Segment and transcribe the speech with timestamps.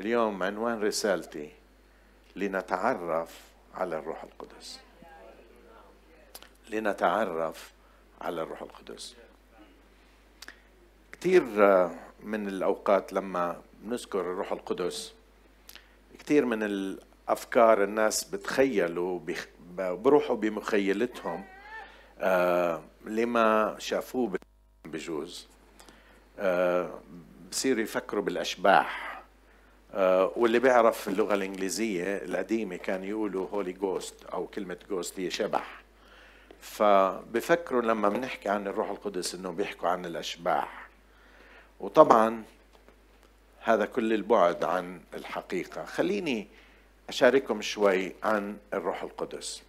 [0.00, 1.50] اليوم عنوان رسالتي
[2.36, 3.40] لنتعرف
[3.74, 4.80] على الروح القدس.
[6.70, 7.72] لنتعرف
[8.20, 9.16] على الروح القدس.
[11.12, 11.42] كثير
[12.22, 15.12] من الأوقات لما نذكر الروح القدس
[16.18, 19.20] كثير من الأفكار الناس بتخيلوا
[19.78, 21.44] بروحوا بمخيلتهم
[22.18, 24.38] آه، لما شافوه
[24.84, 25.46] بجوز.
[26.38, 27.00] آه،
[27.50, 29.13] بصيروا يفكروا بالأشباح.
[30.36, 35.82] واللي بيعرف اللغة الإنجليزية القديمة كان يقولوا Holy Ghost أو كلمة ghost هي شبح.
[36.60, 40.88] فبفكروا لما بنحكي عن الروح القدس إنه بيحكوا عن الأشباح.
[41.80, 42.42] وطبعا
[43.60, 45.84] هذا كل البعد عن الحقيقة.
[45.84, 46.48] خليني
[47.08, 49.62] أشارككم شوي عن الروح القدس.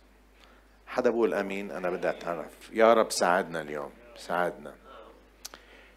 [0.88, 2.70] حدا بقول أمين؟ أنا بدي أتعرف.
[2.74, 3.92] يا رب ساعدنا اليوم.
[4.18, 4.74] ساعدنا.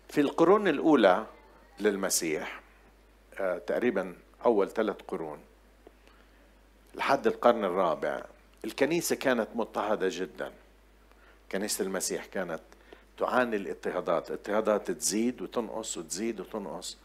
[0.09, 1.27] في القرون الأولى
[1.81, 2.68] للمسيح آه،
[3.67, 5.39] تقريبا أول ثلاث قرون.
[6.95, 8.25] لحد القرن الرابع
[8.65, 10.53] الكنيسة كانت مضطهدة جدا.
[11.53, 12.61] كنيسة المسيح كانت
[13.19, 14.31] تعاني الاضطهادات.
[14.31, 16.97] اضطهادات تزيد وتنقص وتزيد وتنقص.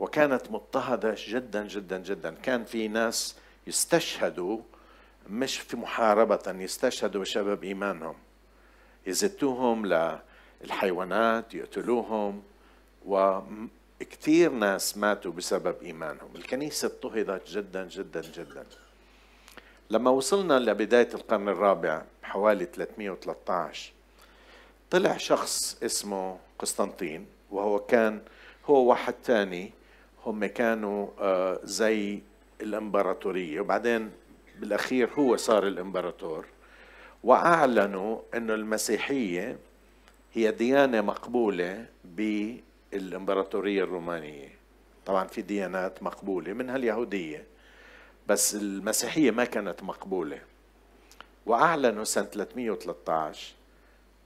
[0.00, 2.34] وكانت مضطهدة جدا جدا جدا.
[2.42, 4.58] كان في ناس يستشهدوا
[5.30, 8.14] مش في محاربة يستشهدوا بسبب إيمانهم.
[9.06, 9.86] يزتوهم
[10.62, 12.42] للحيوانات يقتلوهم
[14.00, 16.28] وكثير ناس ماتوا بسبب إيمانهم.
[16.34, 18.64] الكنيسة اضطهدت جدا جدا جدا.
[19.90, 23.92] لما وصلنا لبداية القرن الرابع حوالي 313
[24.90, 28.20] طلع شخص اسمه قسطنطين وهو كان
[28.66, 29.72] هو واحد تاني.
[30.26, 32.20] هم كانوا آه، زي
[32.60, 33.60] الإمبراطورية.
[33.60, 34.10] وبعدين
[34.58, 36.44] بالأخير هو صار الإمبراطور.
[37.24, 39.58] وأعلنوا أن المسيحية
[40.32, 41.86] هي ديانة مقبولة
[42.92, 44.48] بالامبراطورية الرومانية.
[45.06, 47.44] طبعا في ديانات مقبولة منها اليهودية
[48.26, 50.40] بس المسيحية ما كانت مقبولة.
[51.46, 53.54] وأعلنوا سنة 313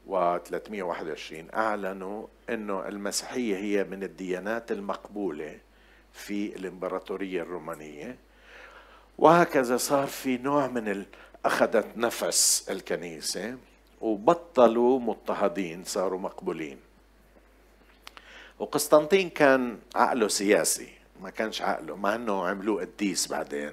[0.07, 5.59] و 321 أعلنوا أنه المسيحية هي من الديانات المقبولة
[6.13, 8.17] في الإمبراطورية الرومانية.
[9.19, 11.05] وهكذا صار في نوع من
[11.45, 13.57] أخذت نفس الكنيسة
[14.01, 16.79] وبطلوا مضطهدين صاروا مقبولين.
[18.65, 20.89] وقسطنطين كان عقله سياسي
[21.21, 23.73] ما كانش عقله مع إنه عملوه قديس بعدين.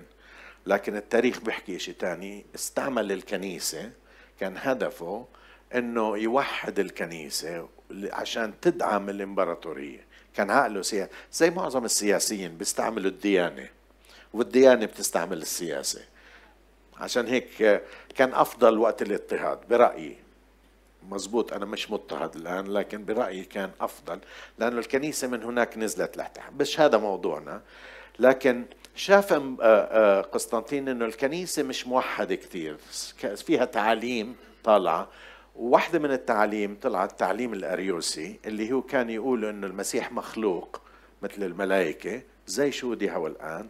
[0.65, 2.45] لكن التاريخ بيحكي شيء تاني.
[2.55, 3.91] استعمل الكنيسة
[4.39, 5.25] كان هدفه
[5.75, 10.05] إنه يوحد الكنيسة عشان تدعم الإمبراطورية.
[10.35, 13.69] كان عقله سياسي زي معظم السياسيين بيستعملوا الديانة
[14.33, 16.01] والديانة بتستعمل السياسة.
[16.97, 17.81] عشان هيك
[18.15, 20.17] كان أفضل وقت الاضطهاد برأيي.
[21.09, 24.19] مزبوط أنا مش مضطهد الآن لكن برأيي كان أفضل
[24.59, 26.51] لأنه الكنيسة من هناك نزلت لتحت.
[26.59, 27.61] مش هذا موضوعنا.
[28.19, 32.77] لكن شاف آه، آه، قسطنطين إنه الكنيسة مش موحدة كثير.
[33.35, 35.07] فيها تعاليم طالعة.
[35.55, 40.81] وواحدة من التعاليم طلعت التعليم الأريوسي اللي هو كان يقول أنه المسيح مخلوق
[41.21, 43.69] مثل الملائكة زي شودها والآن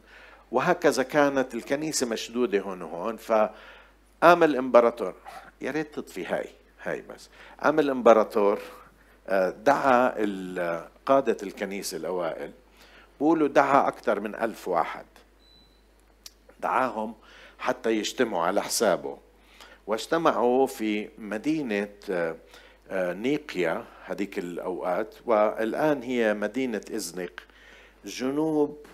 [0.52, 5.16] وهكذا كانت الكنيسة مشدودة هون وهون فقام الإمبراطور
[5.62, 6.50] يا ريت تطفي هاي.
[6.84, 7.30] هاي بس.
[7.64, 8.59] قام الإمبراطور
[9.28, 10.09] آه، دعا
[11.06, 12.52] قادة الكنيسة الأوائل.
[13.19, 15.06] بقولوا دعا أكثر من ألف واحد.
[16.59, 17.14] دعاهم
[17.59, 19.18] حتى يجتمعوا على حسابه.
[19.88, 22.36] واجتمعوا في مدينة آه،
[22.90, 25.16] آه، نيقيا هذيك الأوقات.
[25.25, 27.31] والآن هي مدينة إزنق.
[28.06, 28.86] جنوب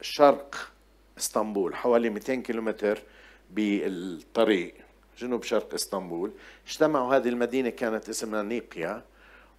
[0.00, 0.72] شرق
[1.18, 3.02] إسطنبول حوالي 200 كيلومتر
[3.50, 4.74] بالطريق.
[5.18, 6.30] جنوب شرق إسطنبول.
[6.66, 9.02] اجتمعوا هذه المدينة كانت اسمها نيقيا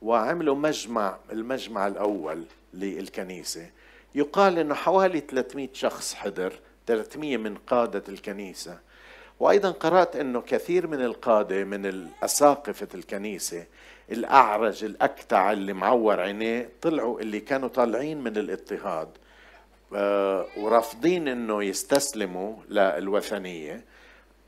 [0.01, 2.43] وعملوا مجمع المجمع الأول
[2.73, 3.69] للكنيسة.
[4.15, 6.53] يقال إنه حوالي 300 شخص حضر
[6.87, 8.79] 300 من قادة الكنيسة.
[9.39, 13.65] وأيضا قرأت أنه كثير من القادة من الأساقفة الكنيسة
[14.11, 19.07] الأعرج الأكتع اللي معور عينيه طلعوا اللي كانوا طالعين من الاضطهاد
[19.95, 23.83] آه، ورافضين أنه يستسلموا للوثنية.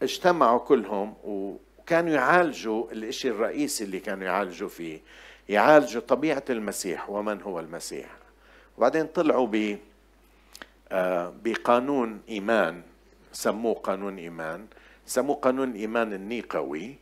[0.02, 5.02] اجتمعوا كلهم وكانوا يعالجوا الإشي الرئيسي اللي كانوا يعالجوا فيه.
[5.50, 8.10] يعالجوا طبيعة المسيح ومن هو المسيح.
[8.78, 9.78] وبعدين طلعوا ب
[10.92, 12.82] آه، بقانون إيمان.
[13.34, 14.66] سموه قانون إيمان.
[15.06, 16.96] سموه قانون الإيمان النيقوي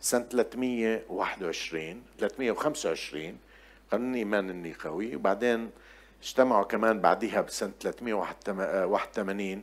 [0.00, 3.38] سنة 321 325
[3.92, 5.16] قانون الإيمان النيقوي.
[5.16, 5.70] وبعدين
[6.22, 9.62] اجتمعوا كمان بعدها بسنة 381 آه،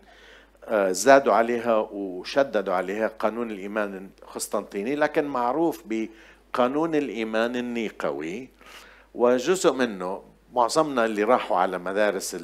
[0.92, 8.50] زادوا عليها وشددوا عليها قانون الإيمان القسطنطيني لكن معروف بقانون الإيمان النيقوي.
[9.14, 10.24] وجزء منه
[10.54, 12.38] معظمنا اللي راحوا على مدارس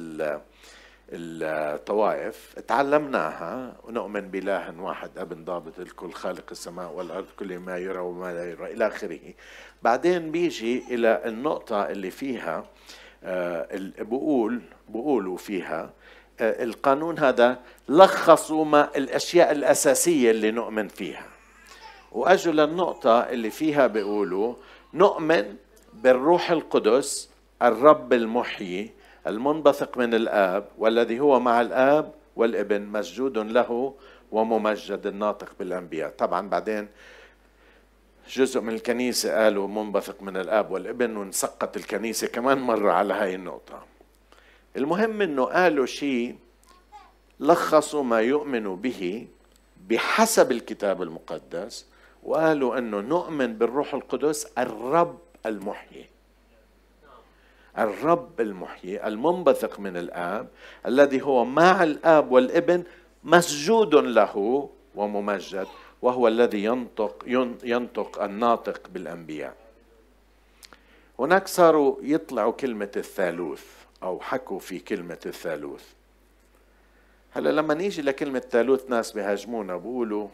[1.12, 3.76] الطوائف تعلمناها.
[3.84, 8.72] ونؤمن بإله واحد ابن ضابط الكل خالق السماء والأرض كل ما يرى وما لا يرى
[8.72, 9.20] إلى آخره.
[9.82, 12.64] بعدين بيجي إلى النقطة اللي فيها
[13.24, 13.68] آه،
[13.98, 15.90] بقول بقولوا فيها آه،
[16.40, 17.58] القانون هذا
[17.88, 21.26] لخصوا ما الأشياء الأساسية اللي نؤمن فيها.
[22.12, 24.54] وأجوا للنقطة اللي فيها بيقولوا
[24.94, 25.56] نؤمن
[25.92, 27.30] بالروح القدس
[27.62, 28.90] الرب المحيي
[29.26, 33.94] المنبثق من الآب والذي هو مع الآب والابن مسجود له
[34.32, 36.10] وممجد الناطق بالأنبياء.
[36.10, 36.88] طبعا بعدين
[38.28, 43.91] جزء من الكنيسة قالوا منبثق من الآب والابن ونسقط الكنيسة كمان مرة على هاي النقطة.
[44.76, 46.36] المهم إنه قالوا شيء
[47.40, 49.26] لخصوا ما يؤمنوا به
[49.88, 51.86] بحسب الكتاب المقدس
[52.22, 56.06] وقالوا إنه نؤمن بالروح القدس الرب المحيي.
[57.78, 60.48] الرب المحيي المنبثق من الآب
[60.86, 62.84] الذي هو مع الآب والابن
[63.24, 65.66] مسجود له وممجد
[66.02, 67.24] وهو الذي ينطق
[67.64, 69.56] ينطق الناطق بالأنبياء.
[71.18, 73.81] هناك صاروا يطلعوا كلمة الثالوث.
[74.02, 75.84] أو حكوا في كلمة الثالوث.
[77.30, 80.28] هلا لما نيجي لكلمة ثالوث ناس بيهاجمونا بيقولوا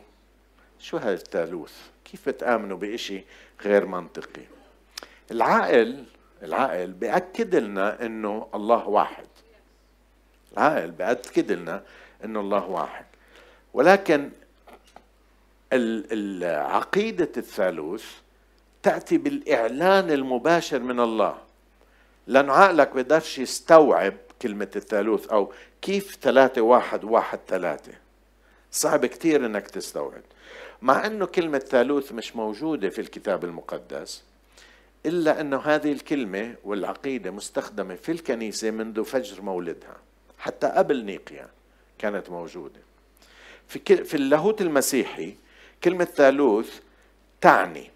[0.81, 1.75] شو هذا الثالوث
[2.05, 3.25] كيف تآمنوا بإشي
[3.62, 4.43] غير منطقي؟
[5.31, 6.05] العقل
[6.43, 9.26] العقل بأكد لنا إنه الله واحد.
[10.53, 11.82] العقل بأكد لنا
[12.25, 13.05] إنه الله واحد.
[13.75, 14.31] ولكن
[16.43, 18.06] عقيدة الثالوث
[18.82, 21.38] تأتي بالإعلان المباشر من الله.
[22.28, 25.52] لأنه عقلك بيقدرش يستوعب كلمة الثالوث أو
[25.82, 27.92] كيف ثلاثة واحد واحد ثلاثة.
[28.72, 30.22] صعب كتير إنك تستوعب.
[30.82, 34.22] مع إنه كلمة ثالوث مش موجودة في الكتاب المقدس
[35.06, 39.96] إلا أن هذه الكلمة والعقيدة مستخدمة في الكنيسة منذ فجر مولدها
[40.38, 41.48] حتى قبل نيقيا
[41.98, 42.81] كانت موجودة.
[43.69, 45.34] في, في اللاهوت المسيحي
[45.84, 46.81] كلمة ثالوث
[47.40, 47.90] تعني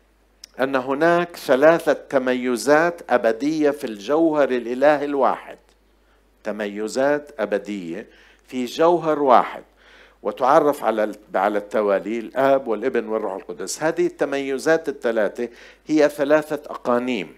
[0.60, 5.58] أن هناك ثلاثة تميزات أبدية في الجوهر الإله الواحد.
[6.44, 8.06] تميزات أبدية
[8.46, 9.62] في جوهر واحد.
[10.22, 13.82] وتعرف على على التوالي الآب والابن والروح القدس.
[13.82, 15.49] هذه التميزات الثلاثة
[15.87, 17.34] هي ثلاثة أقانيم.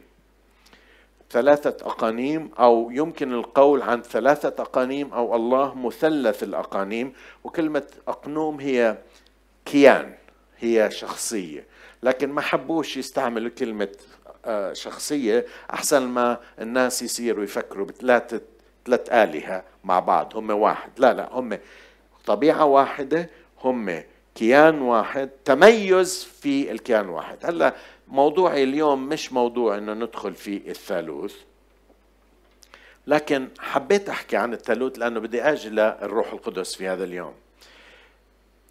[1.30, 7.12] ثلاثة أقانيم أو يمكن القول عن ثلاثة أقانيم أو الله مثلث الأقانيم.
[7.44, 8.96] وكلمة أقنوم هي
[9.64, 10.14] كيان
[10.58, 11.73] هي شخصية.
[12.04, 13.88] لكن ما حبوش يستعملوا كلمة
[14.44, 18.40] آه، شخصية أحسن ما الناس يصيروا يفكروا بثلاثة
[18.86, 20.90] ثلاث آلهة مع بعض هم واحد.
[20.98, 21.58] لا لا هم
[22.26, 23.30] طبيعة واحدة
[23.64, 24.02] هم
[24.34, 27.38] كيان واحد تميز في الكيان واحد.
[27.42, 27.74] هلا
[28.08, 31.34] موضوعي اليوم مش موضوع إنه ندخل في الثالوث
[33.06, 37.34] لكن حبيت أحكي عن الثالوث لأنه بدي أجي للروح القدس في هذا اليوم.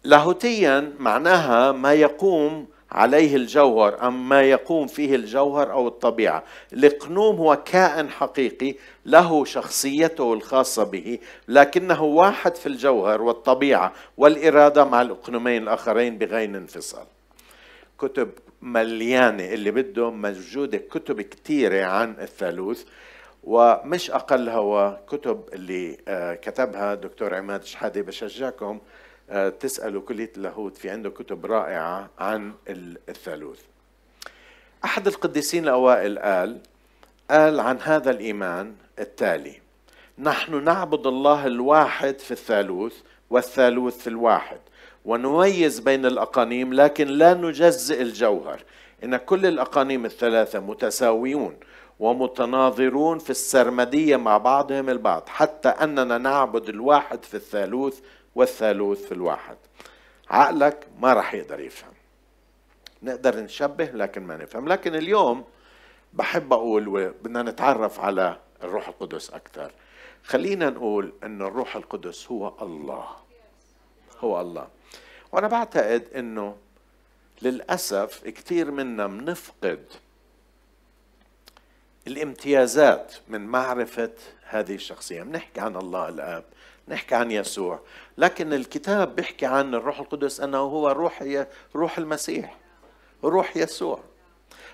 [0.04, 6.44] لاهوتيا معناها ما يقوم عليه الجوهر أم ما يقوم فيه الجوهر أو الطبيعة.
[6.72, 8.74] الإقنوم هو كائن حقيقي
[9.06, 11.18] له شخصيته الخاصة به
[11.48, 17.06] لكنه واحد في الجوهر والطبيعة والإرادة مع الإقنومين الآخرين بغير انفصال.
[17.98, 18.30] كتب
[18.62, 22.84] مليانة اللي بده موجودة كتب كثيرة عن الثالوث
[23.44, 28.78] ومش أقل هو كتب اللي آه، كتبها دكتور عماد شحادة بشجعكم
[29.60, 32.52] تسألوا كلية اللاهوت في عنده كتب رائعة عن
[33.08, 33.60] الثالوث.
[34.84, 36.58] أحد القديسين الأوائل قال
[37.30, 39.60] قال عن هذا الإيمان التالي
[40.18, 42.96] نحن نعبد الله الواحد في الثالوث
[43.30, 44.58] والثالوث في الواحد
[45.04, 48.60] ونميز بين الأقانيم لكن لا نجزئ الجوهر.
[49.04, 51.56] إن كل الأقانيم الثلاثة متساويون
[52.00, 58.00] ومتناظرون في السرمدية مع بعضهم البعض حتى أننا نعبد الواحد في الثالوث
[58.34, 59.56] والثالوث في الواحد.
[60.30, 61.92] عقلك ما راح يقدر يفهم.
[63.02, 64.68] نقدر نشبه لكن ما نفهم.
[64.68, 65.44] لكن اليوم
[66.12, 69.72] بحب أقول وبدنا نتعرف على الروح القدس أكثر
[70.24, 73.06] خلينا نقول أن الروح القدس هو الله.
[74.20, 74.68] هو الله.
[75.32, 76.56] وأنا بعتقد أنه
[77.42, 79.84] للأسف كثير منا بنفقد
[82.06, 84.10] الامتيازات من معرفة
[84.44, 85.22] هذه الشخصية.
[85.22, 86.44] بنحكي عن الله الآب.
[86.88, 87.80] نحكي عن يسوع.
[88.18, 91.44] لكن الكتاب بيحكي عن الروح القدس أنه هو روح
[91.76, 92.56] روح المسيح
[93.24, 94.00] روح يسوع.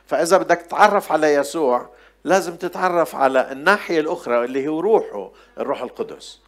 [0.06, 1.90] فإذا بدك تتعرف على يسوع
[2.24, 6.40] لازم تتعرف على الناحية الأخرى اللي هو روحه الروح القدس.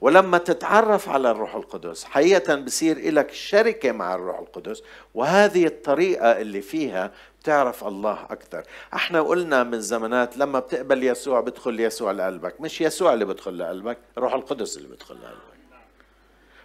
[0.00, 4.82] ولما تتعرف على الروح القدس حقيقة بصير لك شركة مع الروح القدس
[5.14, 8.62] وهذه الطريقة اللي فيها بتعرف الله أكثر.
[8.94, 13.98] إحنا قلنا من زمانات لما بتقبل يسوع بدخل يسوع لقلبك مش يسوع اللي بدخل لقلبك
[14.18, 15.54] الروح القدس اللي بدخل لقلبك.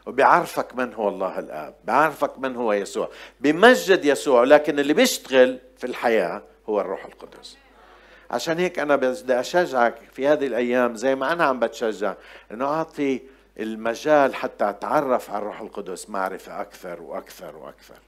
[0.06, 3.10] وبيعرفك من هو الله الآب بيعرفك من هو يسوع
[3.40, 7.58] بمجد يسوع لكن اللي بيشتغل في الحياة هو الروح القدس.
[8.32, 12.16] عشان هيك أنا بدي أشجعك في هذه الأيام زي ما أنا عم بتشجع
[12.52, 13.22] إنه أعطي
[13.60, 18.00] المجال حتى أتعرف على الروح القدس معرفة أكثر وأكثر وأكثر.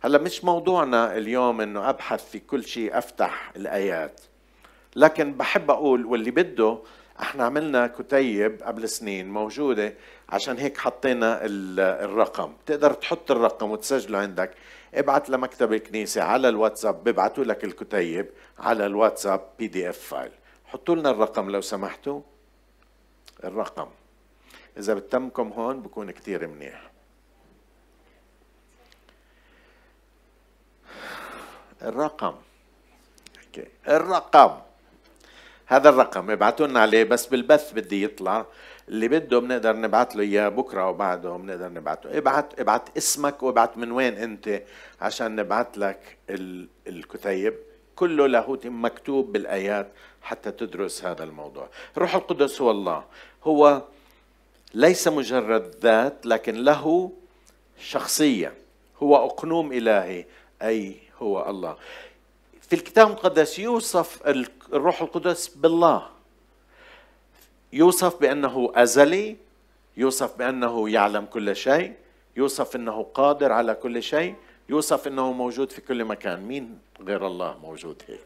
[0.00, 4.20] هلأ مش موضوعنا اليوم إنه أبحث في كل شيء أفتح الآيات
[4.96, 6.78] لكن بحب أقول واللي بده
[7.20, 9.94] إحنا عملنا كتيب قبل سنين موجودة
[10.28, 12.52] عشان هيك حطينا الرقم.
[12.66, 14.50] تقدر تحط الرقم وتسجله عندك.
[14.94, 18.28] ابعت لمكتب الكنيسة على الواتساب بيبعتوا لك الكتيب
[18.58, 20.32] على الواتساب PDF file.
[20.66, 22.20] حطوا لنا الرقم لو سمحتوا.
[23.44, 23.88] الرقم.
[24.78, 26.90] إذا بتمكم هون بكون كتير منيح.
[31.82, 32.34] الرقم.
[33.88, 34.60] الرقم.
[35.66, 36.30] هذا الرقم.
[36.30, 38.46] ابعتوا لنا عليه بس بالبث بدي يطلع.
[38.88, 43.78] اللي بده بنقدر نبعث له إياه بكرة أو بعده بنقدر نبعته ابعت ابعت اسمك وابعت
[43.78, 44.62] من وين أنت
[45.00, 46.16] عشان نبعث لك
[46.86, 47.54] الكتيب.
[47.96, 49.88] كله لاهوت مكتوب بالآيات
[50.22, 51.68] حتى تدرس هذا الموضوع.
[51.96, 53.04] الروح القدس هو الله.
[53.44, 53.82] هو
[54.74, 57.12] ليس مجرد ذات لكن له
[57.80, 58.54] شخصية.
[59.02, 60.24] هو أقنوم إلهي
[60.62, 61.76] أي هو الله.
[62.60, 64.26] في الكتاب المقدس يوصف
[64.72, 66.15] الروح القدس بالله.
[67.72, 69.36] يوصف بأنه أزلي
[69.96, 71.92] يوصف بأنه يعلم كل شيء
[72.36, 74.34] يوصف أنه قادر على كل شيء
[74.68, 76.40] يوصف أنه موجود في كل مكان.
[76.40, 78.20] مين غير الله موجود هيك؟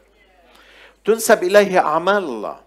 [1.05, 2.59] تنسب إليه أعمال الله.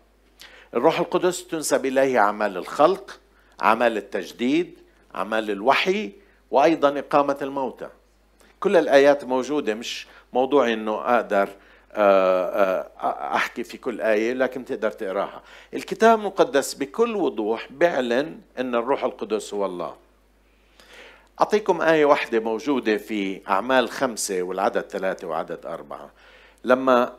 [0.75, 3.21] الروح القدس تنسب إليه أعمال الخلق
[3.63, 4.79] أعمال التجديد
[5.15, 6.13] أعمال الوحي
[6.51, 7.89] وأيضا إقامة الموتى.
[8.61, 11.49] كل الآيات موجودة مش موضوعي آه، آه،
[11.97, 15.43] أحكي في كل آية لكن تقدر تقراها.
[15.75, 19.95] الكتاب المقدس بكل وضوح بيعلن إن الروح القدس هو الله.
[21.41, 26.11] أعطيكم آية واحدة موجودة في أعمال خمسة والعدد ثلاثة وعدد أربعة.
[26.65, 27.13] لما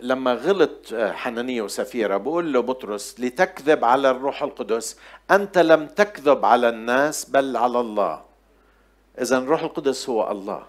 [0.00, 4.98] لما غلط آه، حنانية وسفيرة بقول له بطرس لتكذب على الروح القدس
[5.30, 8.22] أنت لم تكذب على الناس بل على الله.
[9.20, 10.62] إذا الروح القدس هو الله.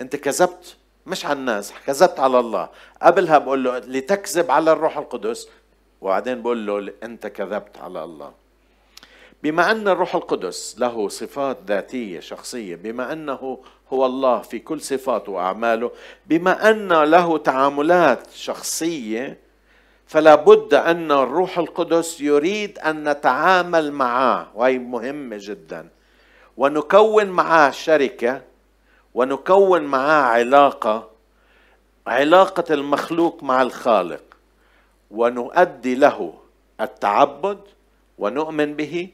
[0.00, 2.68] أنت كذبت مش على الناس كذبت على الله.
[3.02, 5.48] قبلها بقول له لتكذب على الروح القدس
[6.00, 8.32] وبعدين بقول له انت كذبت على الله.
[9.42, 13.58] بما أن الروح القدس له صفات ذاتية شخصية بما أنه
[13.92, 15.90] هو الله في كل صفاته وأعماله
[16.26, 19.38] بما أن له تعاملات شخصية
[20.06, 25.88] فلا بد أن الروح القدس يريد أن نتعامل معه وهي مهمة جدا.
[26.56, 28.42] ونكون معه شركة
[29.14, 31.10] ونكون معاه علاقة
[32.06, 34.22] علاقة المخلوق مع الخالق
[35.10, 36.34] ونؤدي له
[36.80, 37.58] التعبد
[38.18, 39.08] ونؤمن به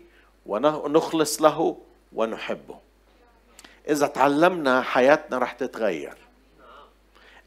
[0.47, 1.77] ونخلص له
[2.13, 2.79] ونحبه.
[3.89, 6.17] إذا تعلمنا حياتنا رح تتغير.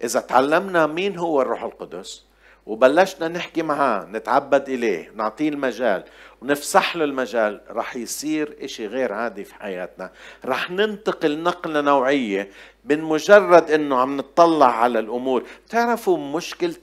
[0.03, 2.24] إذا تعلمنا مين هو الروح القدس
[2.65, 6.03] وبلشنا نحكي معاه نتعبد إليه نعطيه المجال
[6.41, 10.12] ونفسح له المجال رح يصير إشي غير عادي في حياتنا.
[10.45, 12.50] رح ننتقل نقلة نوعية
[12.86, 15.43] من مجرد أنه عم نطلع على الأمور.
[15.69, 16.75] تعرفوا مشكلة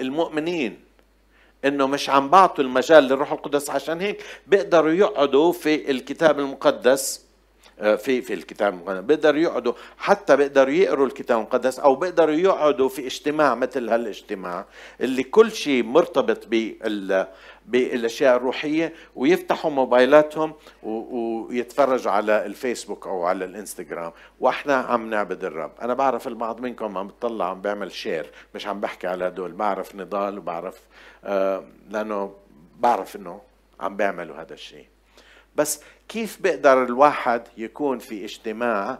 [0.00, 0.80] المؤمنين؟
[1.64, 7.22] إنه مش عم بعطوا المجال للروح القدس عشان هيك بيقدروا يقعدوا في الكتاب المقدس
[7.80, 9.00] آه، في في الكتاب المقدس.
[9.00, 14.64] بيقدروا يقعدوا حتى بيقدروا يقروا الكتاب المقدس أو بيقدروا يقعدوا في اجتماع مثل هالإجتماع
[15.00, 17.26] اللي كل شيء مرتبط بال
[17.66, 24.12] بالأشياء الروحية ويفتحوا موبايلاتهم ويتفرجوا على الفيسبوك أو على الإنستغرام.
[24.40, 25.72] وإحنا عم نعبد الرب.
[25.82, 29.52] أنا بعرف البعض منكم عم بتطلع عم بيعمل شير مش عم بحكي على هدول.
[29.52, 30.80] بعرف نضال وبعرف
[31.24, 32.34] آه لأنه
[32.78, 33.40] بعرف إنه
[33.80, 34.86] عم بيعملوا هذا الشيء.
[35.56, 38.98] بس كيف بيقدر الواحد يكون في اجتماع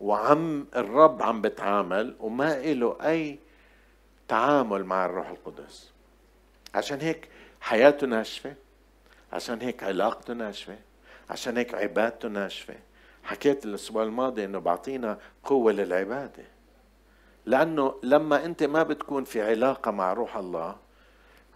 [0.00, 3.38] وعم الرب عم بتعامل وما له أي
[4.28, 5.90] تعامل مع الروح القدس؟
[6.74, 7.28] عشان هيك
[7.62, 8.54] حياته ناشفة.
[9.32, 10.78] عشان هيك علاقته ناشفة.
[11.30, 12.74] عشان هيك عبادته ناشفة.
[13.22, 16.44] حكيت الأسبوع الماضي إنه بعطينا قوة للعبادة.
[17.46, 20.76] لأنه لما أنت ما بتكون في علاقة مع روح الله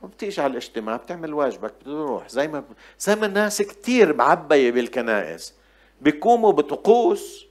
[0.03, 2.29] وبتيجي على الاجتماع بتعمل واجبك بتروح.
[2.29, 2.65] زي ما
[2.99, 5.55] زي ما الناس كثير معبية بالكنائس.
[6.01, 7.47] بيقوموا بطقوس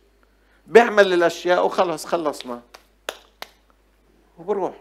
[0.68, 2.62] بيعمل الأشياء وخلص خلصنا.
[4.38, 4.76] وبروح.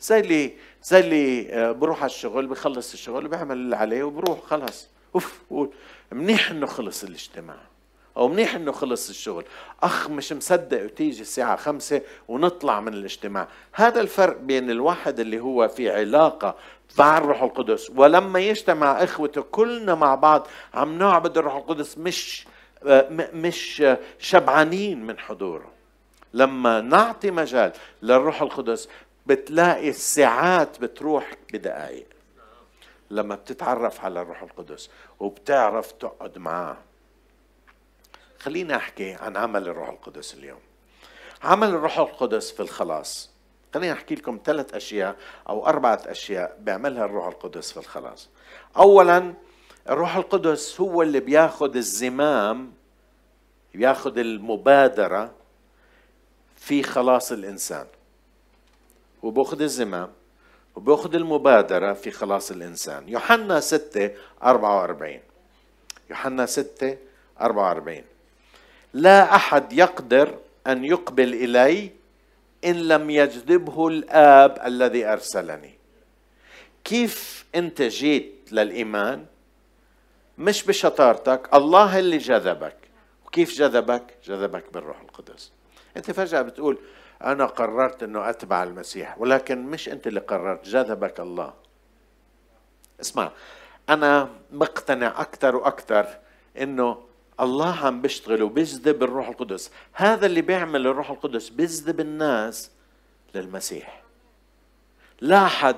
[0.00, 0.52] زي اللي
[0.82, 5.40] زي اللي آه، بروح على الشغل بخلص الشغل وبيعمل اللي عليه وبروح خلص أوف
[6.12, 7.56] منيح إنه خلص الاجتماع
[8.16, 9.44] أو منيح إنه خلص الشغل.
[9.82, 13.48] أخ مش مصدق وتيجي الساعة خمسة ونطلع من الاجتماع.
[13.72, 16.54] هذا الفرق بين الواحد اللي هو في علاقة
[16.98, 22.46] مع الروح القدس ولما يجتمع إخوته كلنا مع بعض عم نعبد الروح القدس مش
[23.34, 23.84] مش
[24.18, 25.70] شبعانين من حضوره.
[26.34, 28.88] لما نعطي مجال للروح القدس
[29.30, 32.06] بتلاقي الساعات بتروح بدقائق
[33.10, 36.76] لما بتتعرف على الروح القدس وبتعرف تقعد معاه.
[38.38, 40.60] خليني أحكي عن عمل الروح القدس اليوم.
[41.42, 43.30] عمل الروح القدس في الخلاص.
[43.74, 45.16] خليني أحكي لكم ثلاث أشياء
[45.48, 48.28] أو أربعة أشياء بيعملها الروح القدس في الخلاص.
[48.76, 49.34] اولا
[49.88, 52.72] الروح القدس هو اللي بياخذ الزمام
[53.74, 55.32] بياخذ المبادرة
[56.56, 57.86] في خلاص الإنسان.
[59.22, 60.10] وبأخذ الزمام
[60.76, 63.08] وبأخذ المبادرة في خلاص الإنسان.
[63.08, 64.10] يوحنا 6
[64.42, 65.20] 44
[66.10, 66.96] يوحنا 6
[67.40, 68.02] 44
[68.94, 71.90] لا أحد يقدر أن يقبل إلي
[72.64, 75.74] إن لم يجذبه الآب الذي أرسلني.
[76.84, 79.26] كيف أنت جيت للإيمان؟
[80.38, 82.76] مش بشطارتك الله اللي جذبك.
[83.26, 85.52] وكيف جذبك؟ جذبك بالروح القدس.
[85.96, 86.78] أنت فجأة بتقول
[87.24, 91.52] أنا قررت أنه أتبع المسيح ولكن مش أنت اللي قررت جذبك الله.
[93.00, 93.30] اسمع
[93.88, 96.06] أنا مقتنع أكثر وأكثر
[96.58, 96.98] أنه
[97.40, 99.70] الله عم بيشتغل وبيجذب الروح القدس.
[99.92, 102.70] هذا اللي بيعمل الروح القدس بيجذب الناس
[103.34, 104.02] للمسيح.
[105.20, 105.76] لا أحد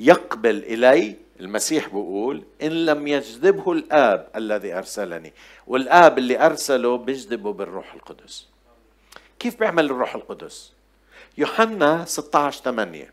[0.00, 5.32] يقبل إلي المسيح بيقول إن لم يجذبه الآب الذي أرسلني.
[5.66, 8.49] والآب اللي أرسله بيجذبه بالروح القدس.
[9.40, 10.72] كيف بيعمل الروح القدس؟
[11.38, 13.12] يوحنا 16 8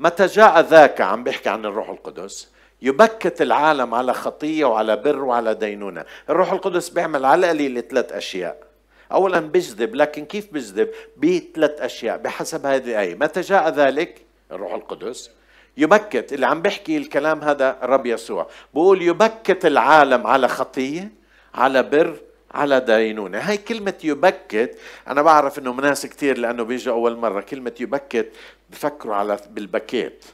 [0.00, 2.48] متى جاء ذاك عم بيحكي عن الروح القدس؟
[2.82, 6.04] يبكت العالم على خطية وعلى بر وعلى دينونة.
[6.30, 8.66] الروح القدس بيعمل على القليل ثلاث أشياء.
[9.12, 13.14] أولا بيجذب لكن كيف بيجذب؟ بثلاث أشياء بحسب هذه الآية.
[13.14, 14.22] متى جاء ذلك؟
[14.52, 15.30] الروح القدس.
[15.76, 18.48] يبكت اللي عم بيحكي الكلام هذا الرب يسوع.
[18.74, 21.12] بقول يبكت العالم على خطية
[21.54, 22.16] على بر
[22.54, 23.38] على دينونة.
[23.38, 28.32] هاي كلمة يبكت أنا بعرف إنه ناس كثير لأنه بيجوا أول مرة كلمة يبكت
[28.70, 30.24] بفكروا على بالبكيت.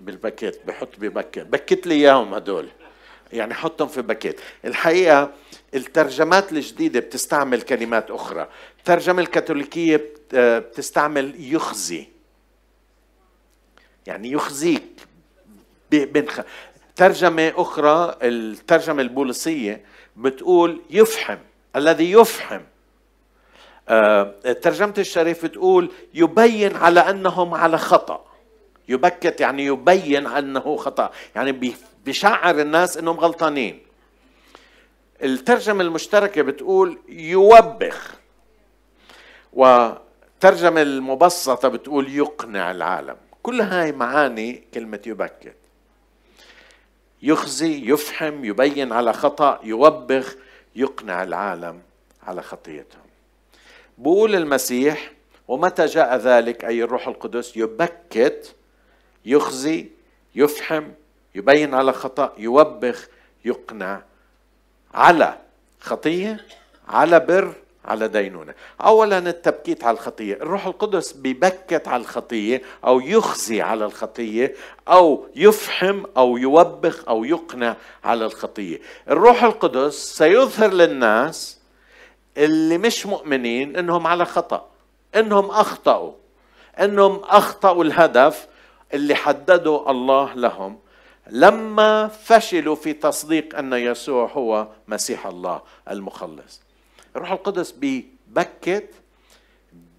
[0.00, 2.68] بالباكيت بحط ببكت بكت لي إياهم هدول.
[3.32, 5.32] يعني حطهم في باكيت الحقيقة
[5.74, 8.48] الترجمات الجديدة بتستعمل كلمات أخرى.
[8.78, 12.08] الترجمة الكاثوليكية بتستعمل يخزي.
[14.06, 14.82] يعني يخزيك
[15.90, 16.40] بنخ...
[16.96, 19.84] ترجمة أخرى الترجمة البوليسية
[20.16, 21.38] بتقول يفحم
[21.76, 22.60] الذي يفحم.
[23.88, 28.24] آه، ترجمة الشريف تقول يبين على أنهم على خطأ.
[28.88, 31.74] يبكت يعني يبين أنه خطأ يعني
[32.06, 33.82] بشعر الناس أنهم غلطانين.
[35.22, 38.14] الترجمة المشتركة بتقول يوبخ.
[39.52, 43.16] وترجمة المبسطة بتقول يقنع العالم.
[43.42, 45.56] كل هاي معاني كلمة يبكت.
[47.22, 50.36] يخزي يفحم يبين على خطأ يوبخ
[50.76, 51.80] يقنع العالم
[52.22, 53.06] على خطيتهم.
[53.98, 55.12] بقول المسيح
[55.48, 58.54] ومتى جاء ذلك أي الروح القدس يبكت
[59.24, 59.88] يخزي
[60.34, 60.84] يفحم
[61.34, 63.08] يبين على خطأ يوبخ
[63.44, 64.02] يقنع
[64.94, 65.38] على
[65.80, 66.46] خطية
[66.88, 67.52] على بر
[67.86, 70.34] على دينونة أولا التبكيت على الخطية.
[70.34, 74.54] الروح القدس بيبكت على الخطية أو يخزي على الخطية
[74.88, 78.80] أو يفحم أو يوبخ أو يقنع على الخطية.
[79.08, 81.58] الروح القدس سيظهر للناس
[82.36, 84.68] اللي مش مؤمنين إنهم على خطأ
[85.16, 86.12] إنهم أخطأوا
[86.80, 88.46] إنهم أخطأوا الهدف
[88.94, 90.78] اللي حدده الله لهم
[91.30, 96.65] لما فشلوا في تصديق أن يسوع هو مسيح الله المخلص.
[97.16, 98.88] الروح القدس بيبكت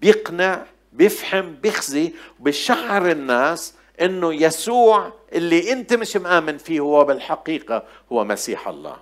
[0.00, 8.24] بيقنع بيفهم بيخزي بيشعر الناس إنه يسوع اللي أنت مش مآمن فيه هو بالحقيقة هو
[8.24, 8.96] مسيح الله.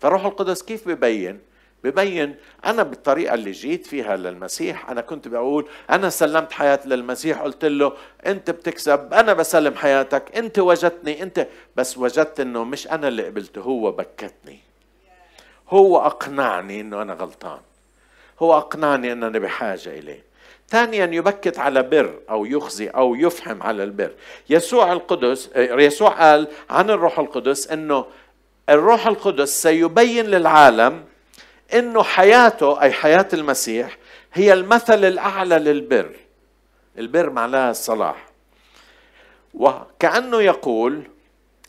[0.00, 1.40] فالروح القدس كيف ببين؟
[1.84, 7.64] ببين أنا بالطريقة اللي جيت فيها للمسيح أنا كنت بقول أنا سلمت حياتي للمسيح قلت
[7.64, 7.92] له
[8.26, 13.60] أنت بتكسب أنا بسلم حياتك أنت وجدتني أنت بس وجدت إنه مش أنا اللي قبلته
[13.60, 14.65] هو بكتني.
[15.68, 17.60] هو أقنعني أنه أنا غلطان.
[18.40, 20.22] هو أقنعني أنني بحاجة إليه.
[20.68, 24.12] ثانيا يبكت على بر أو يخزي أو يفهم على البر.
[24.50, 28.06] يسوع القدس يسوع قال عن الروح القدس أنه
[28.68, 31.04] الروح القدس سيبين للعالم
[31.74, 33.98] أنه حياته أي حياة المسيح
[34.32, 36.10] هي المثل الأعلى للبر.
[36.98, 38.26] البر معناها الصلاح.
[39.54, 41.02] وكأنه يقول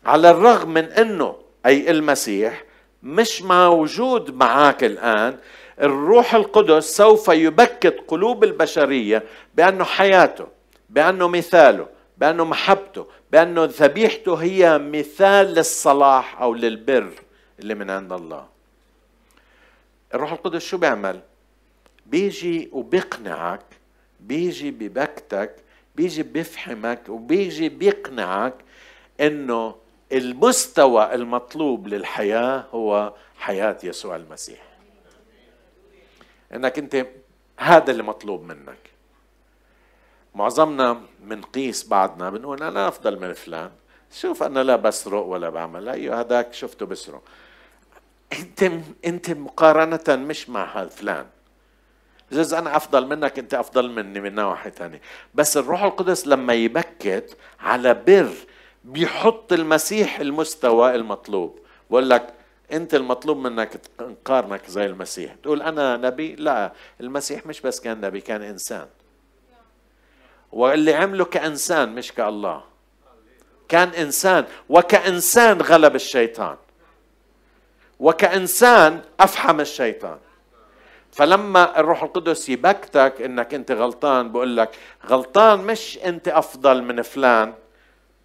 [0.06, 2.64] على الرغم من أنه أي المسيح
[3.04, 5.38] مش موجود معك الآن.
[5.82, 9.24] الروح القدس سوف يبكت قلوب البشرية
[9.56, 10.48] بأنه حياته
[10.90, 17.10] بأنه مثاله بأنه محبته بأنه ذبيحته هي مثال للصلاح أو للبر
[17.60, 18.46] اللي من عند الله.
[20.14, 21.20] الروح القدس شو بيعمل؟
[22.06, 23.66] بيجي وبيقنعك
[24.20, 25.56] بيجي ببكتك
[25.96, 28.54] بيجي بيفهمك وبيجي بيقنعك
[29.22, 29.76] إنه
[30.12, 34.60] المستوى المطلوب للحياة هو حياة يسوع المسيح.
[36.54, 37.08] إنك أنت
[37.60, 38.90] هذا اللي مطلوب منك.
[40.36, 43.72] معظمنا بنقيس بعضنا بنقول أنا أفضل من فلان.
[44.12, 45.90] شوف أنا لا بسرق ولا بعمل.
[45.90, 47.22] أيوه هذاك شفته بسرق.
[48.34, 48.72] أنت
[49.06, 51.26] أنت مقارنة مش مع فلان.
[52.32, 55.02] جز أنا أفضل منك أنت أفضل مني من نواحي ثانية
[55.36, 58.34] بس الروح القدس لما يبكت على بر
[58.88, 61.60] بيحط المسيح المستوى المطلوب.
[61.90, 62.34] بقول لك
[62.72, 65.36] انت المطلوب منك نقارنك زي المسيح.
[65.44, 68.88] تقول أنا نبي؟ لا المسيح مش بس كان نبي كان انسان.
[70.52, 72.64] واللي عمله كإنسان مش كالله.
[73.70, 76.58] كان انسان وكإنسان غلب الشيطان.
[78.00, 80.18] وكإنسان أفحم الشيطان.
[81.12, 87.54] فلما الروح القدس يبكتك إنك أنت غلطان بقول لك غلطان مش أنت أفضل من فلان.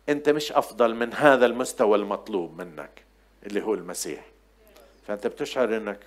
[0.09, 3.03] أنت مش أفضل من هذا المستوى المطلوب منك
[3.47, 4.27] اللي هو المسيح.
[5.07, 6.01] فأنت بتشعر إنك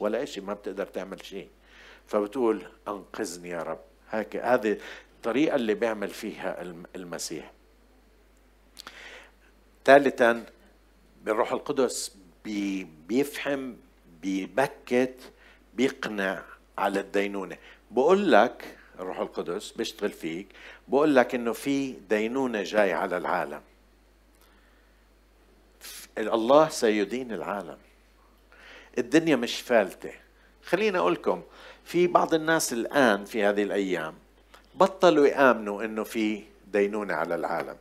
[0.00, 1.48] ولا شيء ما بتقدر تعمل شيء.
[2.06, 3.80] فبتقول أنقذني يا رب.
[4.10, 4.78] هيك هذه
[5.16, 6.62] الطريقة اللي بيعمل فيها
[6.96, 7.52] المسيح.
[9.84, 10.46] ثالثا
[11.24, 13.76] بالروح القدس بي بيفهم
[14.22, 15.32] بيبكت
[15.74, 16.42] بيقنع
[16.78, 17.56] على الدينونة.
[17.90, 20.46] بقول لك الروح القدس بيشتغل فيك.
[20.88, 23.60] بقول لك إنه في دينونة جاي على العالم.
[26.18, 27.78] الله سيدين العالم.
[28.98, 30.12] الدنيا مش فالتة.
[30.64, 31.42] خليني أقول لكم
[31.84, 34.14] في بعض الناس الآن في هذه الأيام
[34.74, 37.76] بطلوا يآمنوا إنه في دينونة على العالم.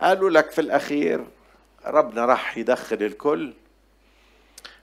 [0.00, 1.24] قالوا لك في الأخير
[1.86, 3.52] ربنا راح يدخل الكل.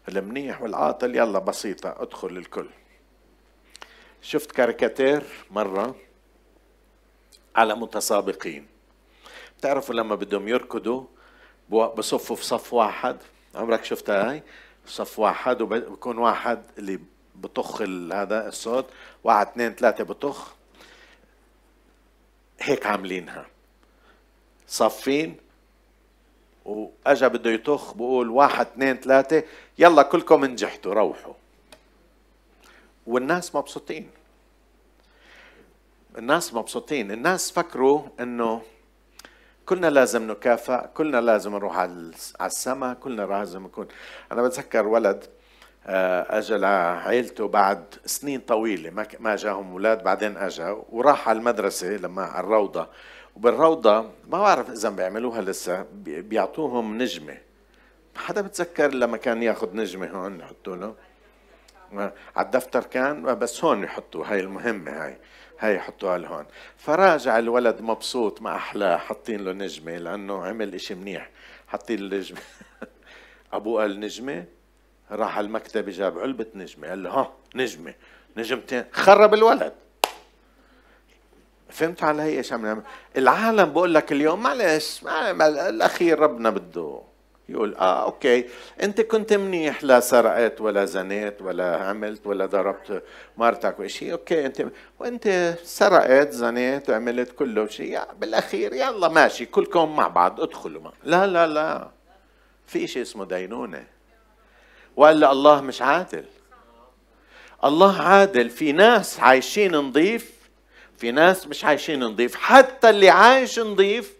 [0.10, 2.70] المنيح والعاطل يلا بسيطة ادخل الكل.
[4.22, 5.96] شفت كاريكاتير مرة
[7.56, 8.68] على متسابقين.
[9.58, 11.04] بتعرفوا لما بدهم يركضوا
[11.70, 13.18] بصفوا في صف واحد؟
[13.56, 14.44] عمرك شفتها هاي؟
[14.86, 17.00] صف واحد وبكون واحد اللي
[17.36, 18.86] بطخ هذا الصوت
[19.24, 20.54] واحد اثنين ثلاثة بطخ.
[22.60, 23.46] هيك عاملينها.
[24.68, 25.38] صفين
[26.66, 29.44] وأجا بده يطخ بقول واحد اثنين ثلاثة
[29.78, 31.34] يلا كلكم نجحتوا روحوا.
[33.10, 34.10] والناس مبسوطين.
[36.18, 37.12] الناس مبسوطين.
[37.12, 38.62] الناس فكروا إنه
[39.66, 43.88] كلنا لازم نكافئ كلنا لازم نروح على السماء كلنا لازم نكون.
[44.32, 45.26] أنا بتذكر ولد
[45.86, 52.24] آه، أجى لعائلته بعد سنين طويلة ما جاهم أولاد بعدين أجى وراح على المدرسة لما
[52.24, 52.88] على الروضة.
[53.36, 57.38] وبالروضة ما بعرف إذا بيعملوها لسه بيعطوهم نجمة.
[58.16, 60.96] حدا بتذكر لما كان ياخذ نجمة هون يحطوا له
[61.94, 65.18] على الدفتر كان بس هون يحطوا هاي المهمة هاي
[65.60, 66.46] هاي يحطوها لهون.
[66.78, 71.30] فراجع الولد مبسوط ما أحلاه حاطين له نجمة لأنه عمل إشي منيح.
[71.68, 72.40] حاطين له نجمة.
[73.54, 74.46] أبوه قال نجمة
[75.12, 77.94] راح على المكتب جاب علبة نجمة قال له ها نجمة
[78.38, 79.74] نجمتين خرب الولد.
[81.70, 82.84] فهمت علي إيش عم؟
[83.18, 85.02] العالم بقول لك اليوم معلش
[85.42, 87.09] الأخير ربنا بده.
[87.50, 88.46] يقول آه أوكي.
[88.84, 93.04] أنت كنت منيح لا سرقت ولا زنيت ولا عملت ولا ضربت
[93.38, 94.66] مرتك وشيء أوكي أنت
[95.00, 98.00] وأنت سرقت زنيت وعملت كله شيء.
[98.20, 100.92] بالأخير يلا ماشي كلكم مع بعض ادخلوا ما.
[101.04, 101.90] لا لا لا.
[102.68, 103.84] في شيء اسمه دينونة.
[104.96, 106.26] والا الله مش عادل.
[107.64, 108.50] الله عادل.
[108.50, 110.40] في ناس عايشين نظيف
[110.98, 114.14] في ناس مش عايشين نظيف حتى اللي عايش نظيف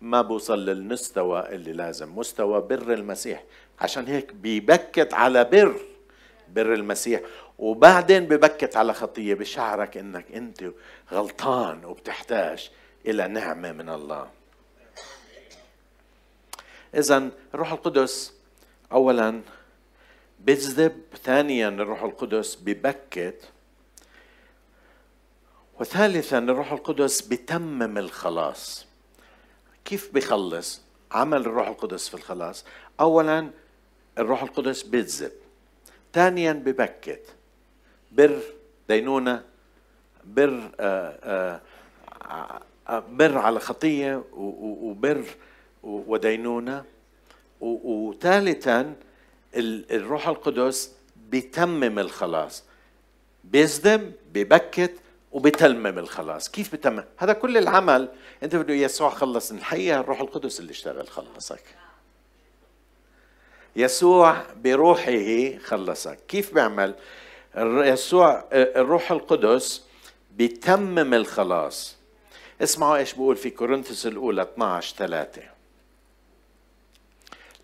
[0.00, 3.44] ما بوصل للمستوى اللي لازم مستوى بر المسيح.
[3.80, 5.80] عشان هيك بيبكت على بر
[6.48, 7.20] بر المسيح.
[7.58, 10.70] وبعدين ببكت على خطية بشعرك إنك أنت
[11.12, 12.70] غلطان وبتحتاج
[13.06, 14.30] إلى نعمة من الله.
[16.94, 18.34] اذا الروح القدس
[18.92, 19.40] اولا
[20.40, 23.48] بيجذب ثانيا الروح القدس ببكت
[25.80, 28.89] وثالثا الروح القدس بتمم الخلاص.
[29.90, 30.80] كيف بخلص
[31.12, 32.64] عمل الروح القدس في الخلاص.
[33.00, 33.50] اولا
[34.18, 35.32] الروح القدس بيجذب
[36.12, 37.26] ثانيا ببكت.
[38.12, 38.40] بر
[38.88, 39.42] دينونة
[40.24, 41.60] بر آآ
[42.88, 45.24] آآ بر على خطية وبر
[45.82, 46.84] ودينونة.
[47.60, 48.94] وثالثا
[49.54, 52.64] الروح القدس بيتمم الخلاص.
[53.44, 54.92] بيصدم ببكت
[55.32, 56.48] وبتلمم الخلاص.
[56.48, 58.08] كيف بتمم هذا كل العمل
[58.42, 61.64] انت بده يسوع خلص الحقيقة الروح القدس اللي اشتغل خلصك.
[63.76, 66.18] يسوع بروحه خلصك.
[66.28, 66.94] كيف بيعمل؟
[67.56, 69.84] يسوع الروح القدس
[70.30, 71.96] بيتمم الخلاص.
[72.62, 75.42] اسمعوا إيش بقول في كورنثوس الأولى 12 3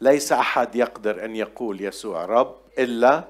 [0.00, 3.24] ليس أحد يقدر أن يقول يسوع رب إلا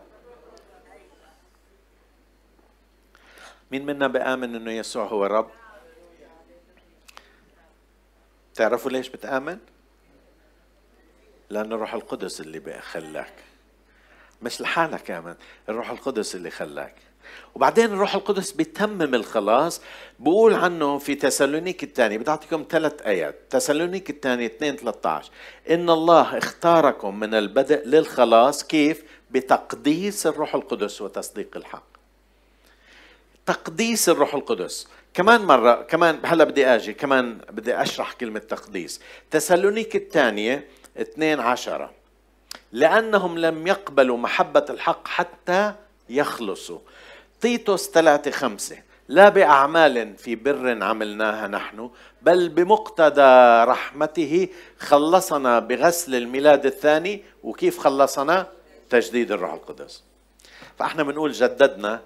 [3.70, 5.50] مين منا بآمن إنه يسوع هو رب؟
[8.54, 9.58] تعرفوا ليش بتآمن؟
[11.50, 13.32] لأن الروح القدس اللي خلاك
[14.42, 15.34] مش لحالك آمن
[15.68, 16.94] الروح القدس اللي خلاك.
[17.54, 19.80] وبعدين الروح القدس بيتمم الخلاص.
[20.18, 23.36] بقول عنه في تسالونيك الثاني بدي اعطيكم ثلاث آيات.
[23.50, 25.30] تسالونيك الثاني 2 13
[25.70, 28.64] إن الله اختاركم من البدء للخلاص.
[28.64, 31.95] كيف؟ بتقديس الروح القدس وتصديق الحق.
[33.46, 34.88] تقديس الروح القدس.
[35.14, 39.00] كمان مرة كمان هلا بدي آجي كمان بدي أشرح كلمة تقديس.
[39.30, 40.68] تسالونيك الثانية
[41.00, 41.92] 2 عشرة.
[42.72, 45.72] لأنهم لم يقبلوا محبة الحق حتى
[46.08, 46.78] يخلصوا.
[47.40, 48.76] تيتوس ثلاثة خمسة.
[49.08, 51.90] لا بأعمال في بر عملناها نحن
[52.22, 58.46] بل بمقتضى رحمته خلصنا بغسل الميلاد الثاني وكيف خلصنا؟
[58.90, 60.02] تجديد الروح القدس.
[60.78, 62.00] فإحنا بنقول جددنا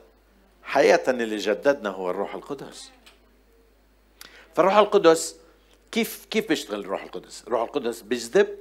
[0.71, 2.91] حقيقة اللي جددنا هو الروح القدس.
[4.55, 5.37] فالروح القدس
[5.93, 8.59] كيف كيف بيشتغل الروح القدس؟ الروح القدس بيجذب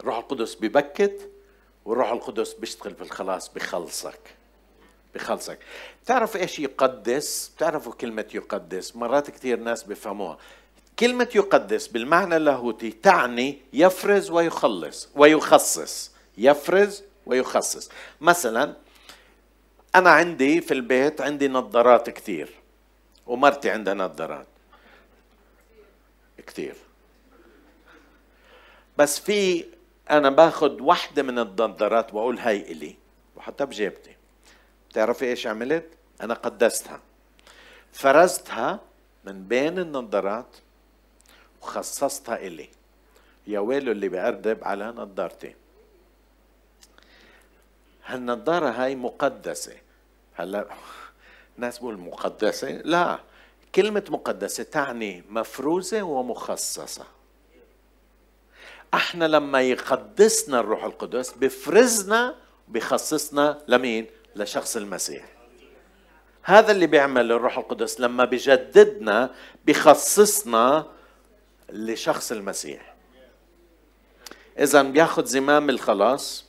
[0.00, 1.30] الروح القدس ببكت
[1.84, 4.20] والروح القدس بيشتغل في الخلاص بخلصك.
[5.14, 5.58] بخلصك.
[6.04, 10.38] بتعرف إيش يقدس؟ بتعرفوا كلمة يقدس؟ مرات كثير ناس بيفهموها.
[10.98, 16.10] كلمة يقدس بالمعنى اللاهوتي تعني يفرز ويخلص ويخصص.
[16.38, 17.90] يفرز ويخصص.
[18.20, 18.83] مثلا
[19.94, 22.50] أنا عندي في البيت عندي نظارات كثير
[23.26, 24.46] ومرتي عندها نظارات
[26.46, 26.74] كثير.
[28.98, 29.64] بس في
[30.10, 32.96] أنا باخذ واحدة من النظارات وأقول هاي إلي
[33.36, 34.16] وحطها بجيبتي.
[34.90, 35.88] بتعرفي إيش عملت؟
[36.20, 37.00] أنا قدستها.
[37.92, 38.80] فرزتها
[39.24, 40.56] من بين النظارات
[41.62, 42.68] وخصصتها إلي.
[43.46, 45.54] يا ويله اللي بأردب على نظارتي.
[48.06, 49.76] هالنظارة هاي مقدسة.
[50.34, 50.66] هلا
[51.56, 52.70] الناس بقول مقدسة.
[52.70, 53.18] لا
[53.74, 57.04] كلمة مقدسة تعني مفروزة ومخصصة.
[58.94, 62.34] إحنا لما يقدسنا الروح القدس بفرزنا
[62.68, 65.24] بخصصنا لمين؟ لشخص المسيح.
[66.42, 69.34] هذا اللي بيعمل الروح القدس لما بجددنا
[69.66, 70.86] بخصصنا
[71.68, 72.94] لشخص المسيح.
[74.58, 76.44] اذا بياخذ زمام الخلاص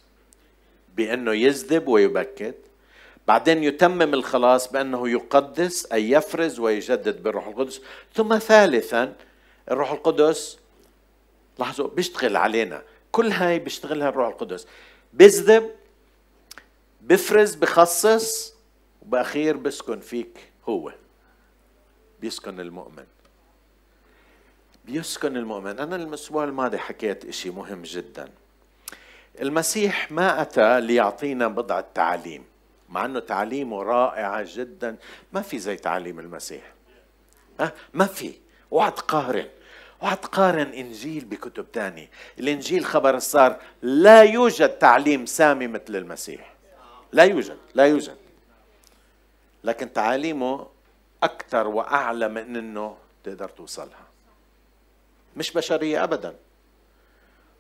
[0.96, 2.65] بأنه يجذب ويبكت.
[3.28, 7.82] بعدين يتمم الخلاص بأنه يقدس أي يفرز ويجدد بالروح القدس.
[8.14, 9.14] ثم ثالثا
[9.72, 10.58] الروح القدس
[11.60, 12.84] لاحظوا بيشتغل علينا.
[13.12, 14.68] كل هاي بيشتغلها الروح القدس.
[15.14, 15.72] بيجذب
[17.02, 18.54] بفرز بخصص
[19.02, 20.94] وبأخير بيسكن فيك هو.
[22.22, 23.06] بيسكن المؤمن.
[24.86, 25.80] بيسكن المؤمن.
[25.80, 28.30] أنا الأسبوع الماضي حكيت إشي مهم جدا.
[29.42, 32.44] المسيح ما أتى ليعطينا بضعة تعاليم
[32.90, 34.96] مع أنه تعليمه رائعة جدا.
[35.34, 36.74] ما في زي تعليم المسيح.
[37.60, 38.34] أه؟ ما في.
[38.72, 39.48] اوعى تقارن
[40.04, 46.54] اوعى تقارن إنجيل بكتب تانية الإنجيل خبر الصار لا يوجد تعليم سامي مثل المسيح.
[47.12, 48.18] لا يوجد لا يوجد.
[49.64, 50.68] لكن تعاليمه
[51.24, 54.06] أكثر وأعلى من إنه تقدر توصلها.
[55.38, 56.36] مش بشرية ابدا.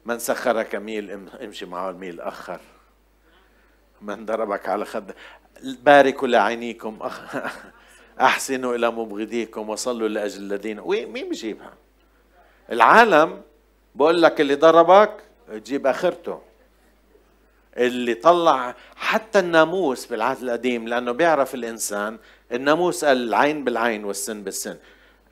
[0.05, 2.59] من سخرك ميل امشي معه الميل اخر
[4.01, 5.11] من ضربك على خد.
[5.63, 6.99] باركوا لعينيكم.
[8.21, 10.81] أحسنوا إلى مبغضيكم وصلوا لأجل الذين.
[10.81, 11.73] مين بجيبها؟
[12.71, 13.41] العالم
[13.95, 16.41] بقول لك اللي ضربك تجيب آخرته.
[17.77, 22.17] اللي طلع حتى الناموس في العهد القديم لأنه بيعرف الإنسان
[22.51, 24.77] الناموس قال العين بالعين والسن بالسن.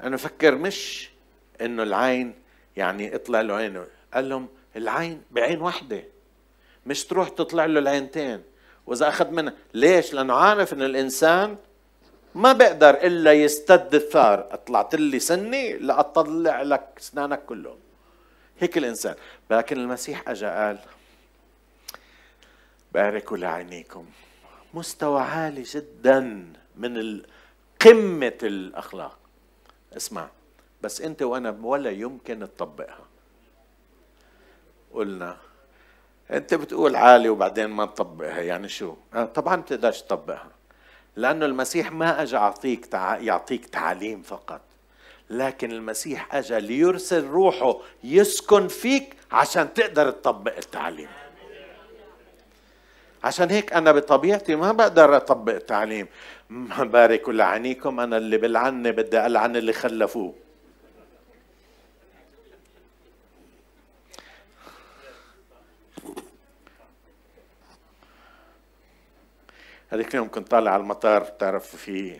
[0.01, 1.09] أنا فكر مش
[1.61, 2.35] إنه العين
[2.77, 3.85] يعني اطلع له عينه.
[4.13, 6.03] قال لهم العين بعين واحدة.
[6.85, 8.41] مش تروح تطلع له العينتين.
[8.85, 11.57] وإذا أخذ منها ليش؟ لأنه عارف إن الإنسان
[12.35, 14.41] ما بقدر إلا يستد الثار.
[14.67, 17.77] طلعت لي سني لاطلع لك أسنانك كلهم.
[18.59, 19.15] هيك الإنسان.
[19.51, 20.79] لكن المسيح اجى قال
[22.91, 24.05] باركوا لعينيكم.
[24.73, 26.19] مستوى عالي جدا
[26.75, 27.21] من
[27.81, 29.17] قمة الأخلاق.
[29.97, 30.29] اسمع
[30.81, 33.05] بس أنت وأنا ولا يمكن تطبقها.
[34.93, 35.37] قلنا
[36.31, 40.51] انت بتقول عالي وبعدين ما تطبقها يعني شو؟ آه، طبعا بتقدرش تطبقها.
[41.15, 43.17] لأنه المسيح ما اجى يعطيك تع...
[43.17, 44.61] يعطيك تعليم فقط.
[45.29, 51.07] لكن المسيح اجى ليرسل روحه يسكن فيك عشان تقدر تطبق التعليم.
[53.23, 56.07] عشان هيك أنا بطبيعتي ما بقدر أطبق التعليم.
[56.79, 60.33] بارك لعنيكم أنا اللي بلعني بدي العن اللي خلفوه.
[69.93, 72.19] هذيك اليوم كنت طالع على المطار بتعرف في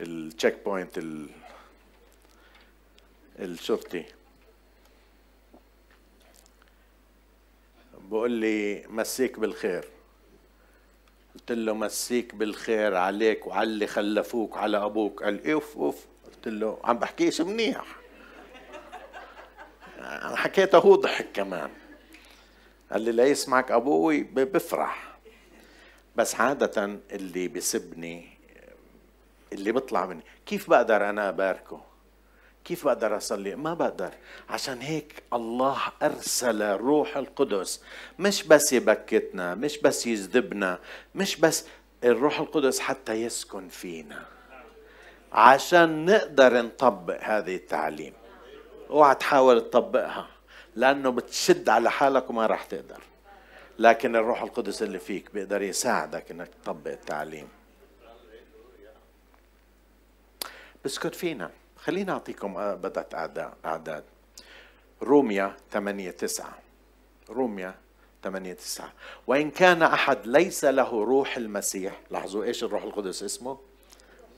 [0.00, 1.00] ال checkpoint
[3.38, 4.04] الشرطي
[7.98, 9.88] بقول لي مسيك بالخير.
[11.34, 15.22] قلت له مسيك بالخير عليك وعلى اللي خلفوك على أبوك.
[15.22, 16.06] قال أوف أوف.
[16.26, 17.84] قلت له عم بحكيش منيح.
[19.98, 21.70] أنا حكيته هو ضحك كمان.
[22.92, 25.09] قال لي لا يسمعك أبوي بفرح.
[26.20, 28.28] بس عادة اللي بسبني
[29.52, 31.80] اللي بيطلع مني كيف بقدر أنا أباركه؟
[32.64, 34.10] كيف بقدر أصلي؟ ما بقدر.
[34.48, 37.82] عشان هيك الله أرسل روح القدس.
[38.18, 40.78] مش بس يبكتنا مش بس يجذبنا
[41.14, 41.66] مش بس
[42.04, 44.24] الروح القدس حتى يسكن فينا.
[45.32, 48.12] عشان نقدر نطبق هذه التعليم.
[48.90, 50.26] اوعى تحاول تطبقها
[50.76, 53.09] لأنه بتشد على حالك وما راح تقدر.
[53.80, 57.48] لكن الروح القدس اللي فيك بيقدر يساعدك إنك تطبق التعليم.
[60.84, 63.14] بسكت فينا خليني أعطيكم بدأت
[63.64, 64.04] أعداد.
[65.02, 66.58] روميا 8 9
[67.30, 67.74] روميا
[68.24, 68.92] 8 9
[69.26, 72.00] وإن كان أحد ليس له روح المسيح.
[72.10, 73.58] لاحظوا إيش الروح القدس اسمه؟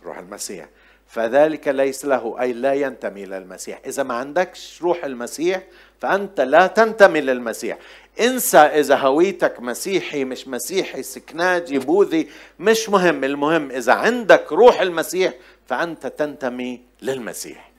[0.05, 0.68] روح المسيح.
[1.07, 5.62] فذلك ليس له أي لا ينتمي للمسيح إذا ما عندكش روح المسيح
[6.03, 7.79] فأنت لا تنتمي للمسيح.
[8.21, 13.25] انسى إذا هويتك مسيحي مش مسيحي سكناجي بوذي مش مهم.
[13.25, 15.35] المهم إذا عندك روح المسيح
[15.69, 17.71] فأنت تنتمي للمسيح.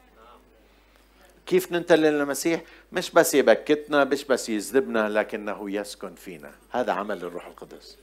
[1.45, 6.51] كيف ننتمي للمسيح؟ مش بس يبكتنا مش بس يجذبنا لكنه يسكن فينا.
[6.71, 7.97] هذا عمل الروح القدس.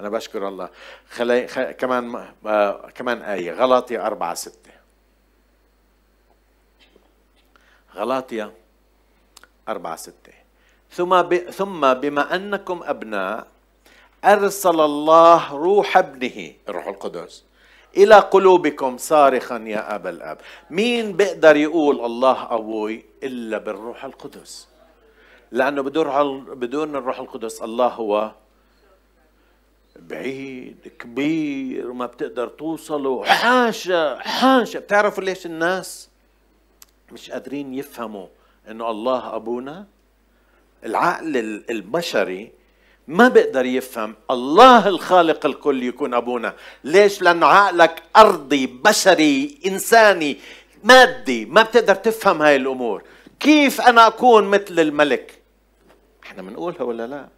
[0.00, 0.68] أنا بشكر الله.
[1.10, 1.60] خلي خ...
[1.60, 2.90] كمان آه...
[2.94, 3.52] كمان آية.
[3.52, 4.70] غلاطية أربعة ستة.
[7.94, 8.52] غلاطية
[9.68, 10.32] أربعة ستة.
[10.90, 11.36] ثم ب...
[11.36, 13.46] ثم بما أنكم أبناء
[14.24, 17.44] أرسل الله روح ابنه الروح القدس
[17.96, 20.38] إلى قلوبكم صارخا يا أبا الأب.
[20.70, 24.68] مين بيقدر يقول الله أبوي إلا بالروح القدس؟
[25.52, 28.32] لأنه بدون بدون الروح القدس الله هو
[29.96, 33.24] بعيد كبير وما بتقدر توصله.
[33.24, 34.78] حاشا حاشا.
[34.78, 36.08] بتعرفوا ليش الناس
[37.12, 38.26] مش قادرين يفهموا؟
[38.70, 39.86] إنه الله أبونا.
[40.84, 41.36] العقل
[41.70, 42.52] البشري
[43.08, 46.54] ما بيقدر يفهم الله الخالق الكل يكون أبونا.
[46.84, 50.38] ليش؟ لأنه عقلك أرضي بشري إنساني
[50.84, 51.44] مادي.
[51.44, 53.02] ما بتقدر تفهم هاي الأمور.
[53.40, 55.42] كيف أنا أكون مثل الملك؟
[56.22, 57.28] إحنا بنقولها ولا لا؟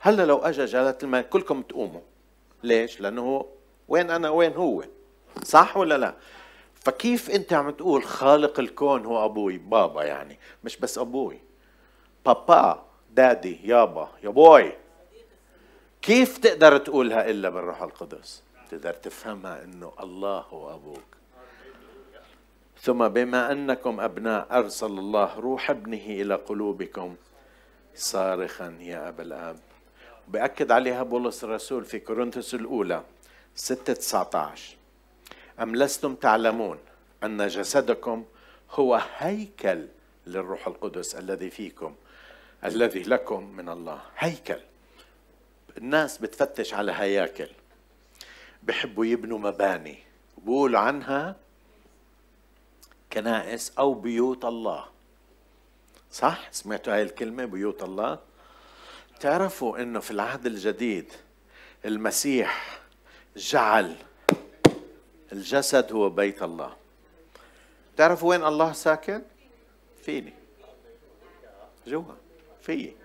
[0.00, 2.00] هلأ لو أجى جلاله الملك كلكم تقوموا.
[2.62, 3.46] ليش؟ لأنه
[3.88, 4.84] وين أنا؟ وين هو؟
[5.44, 6.14] صح ولا لا؟
[6.80, 11.40] فكيف أنت عم تقول خالق الكون هو أبوي؟ بابا يعني مش بس أبوي.
[12.26, 14.72] بابا دادي يابا يا بوي
[16.02, 21.02] كيف تقدر تقولها إلا بالروح القدس؟ تقدر تفهمها إنه الله هو أبوك.
[22.82, 27.14] ثم بما أنكم أبناء أرسل الله روح ابنه إلى قلوبكم
[27.94, 29.58] صارخا يا أبا الأب.
[30.28, 33.02] بأكد عليها بولس الرسول في كورنثوس الأولى
[33.54, 34.76] 6 19
[35.60, 36.78] أم لستم تعلمون
[37.24, 38.24] أن جسدكم
[38.70, 39.86] هو هيكل
[40.26, 41.94] للروح القدس الذي فيكم
[42.64, 44.00] الذي لكم من الله.
[44.18, 44.60] هيكل.
[45.78, 47.48] الناس بتفتش على هياكل.
[48.62, 49.98] بحبوا يبنوا مباني.
[50.38, 51.36] بقولوا عنها
[53.12, 54.84] كنائس أو بيوت الله.
[56.12, 58.18] صح؟ سمعتوا هاي الكلمة بيوت الله؟
[59.20, 61.12] تعرفوا إنه في العهد الجديد
[61.84, 62.80] المسيح
[63.36, 63.96] جعل
[65.32, 66.72] الجسد هو بيت الله.
[67.96, 69.22] تعرفوا وين الله ساكن؟
[70.02, 70.32] فيني.
[71.86, 72.14] جوا.
[72.62, 72.96] فيي.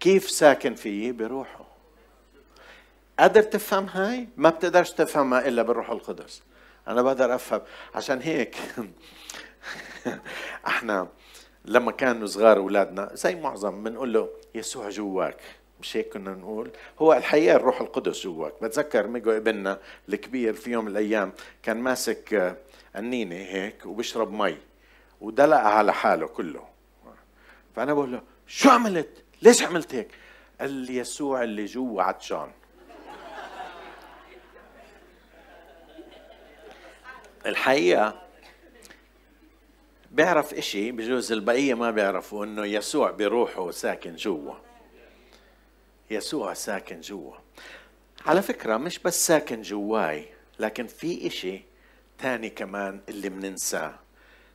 [0.00, 1.64] كيف ساكن فيي؟ بروحه.
[3.18, 6.42] قادر تفهم هاي؟ ما بتقدرش تفهمها إلا بالروح القدس.
[6.88, 7.60] أنا بقدر أفهم.
[7.94, 8.56] عشان هيك
[10.66, 11.08] إحنا
[11.64, 15.36] لما كانوا صغار أولادنا زي معظم بنقول له يسوع جواك.
[15.80, 16.70] مش هيك كنا نقول.
[16.98, 18.52] هو الحقيقة الروح القدس جواك.
[18.62, 22.56] بتذكر ميجو ابننا الكبير في يوم من الأيام كان ماسك
[22.96, 24.56] قنينه هيك وبيشرب مي
[25.20, 26.64] ودلق على حاله كله.
[27.76, 30.08] فأنا بقول له شو عملت؟ ليش عملت هيك؟
[30.60, 32.50] قال يسوع اللي جوا عطشان
[37.46, 38.22] الحقيقة
[40.10, 44.54] بيعرف إشي بجوز البقية ما بيعرفوا إنه يسوع بروحه ساكن جوا.
[46.10, 47.34] يسوع ساكن جوا.
[48.26, 50.28] على فكرة مش بس ساكن جواي
[50.58, 51.62] لكن في إشي
[52.18, 53.94] تاني كمان اللي بننساه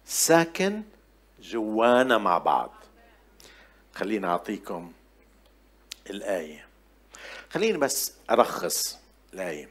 [0.06, 0.82] ساكن
[1.42, 2.74] جوانا مع بعض.
[3.96, 4.92] خليني أعطيكم
[6.10, 6.68] الآية.
[7.50, 9.00] خليني بس أرخص
[9.34, 9.70] الآية.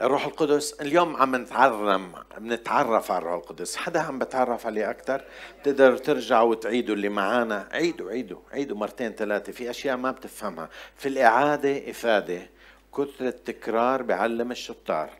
[0.00, 0.72] الروح القدس.
[0.72, 3.76] اليوم عم نتعرم بنتعرف على الروح القدس.
[3.76, 5.24] حدا عم بتعرف عليه أكثر
[5.64, 7.68] تقدروا ترجعوا وتعيدوا اللي معانا.
[7.72, 9.52] عيدوا عيدوا عيدوا مرتين ثلاثة.
[9.52, 10.68] في أشياء ما بتفهمها.
[10.96, 12.50] في الإعادة إفادة
[12.96, 15.10] كثرة تكرار بعلم الشطار.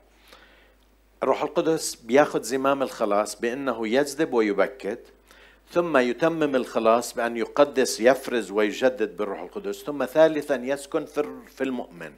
[1.23, 5.01] الروح القدس بياخذ زمام الخلاص بأنه يجذب ويبكت
[5.71, 11.05] ثم يتمم الخلاص بأن يقدس يفرز ويجدد بالروح القدس ثم ثالثا يسكن
[11.57, 12.13] في المؤمن.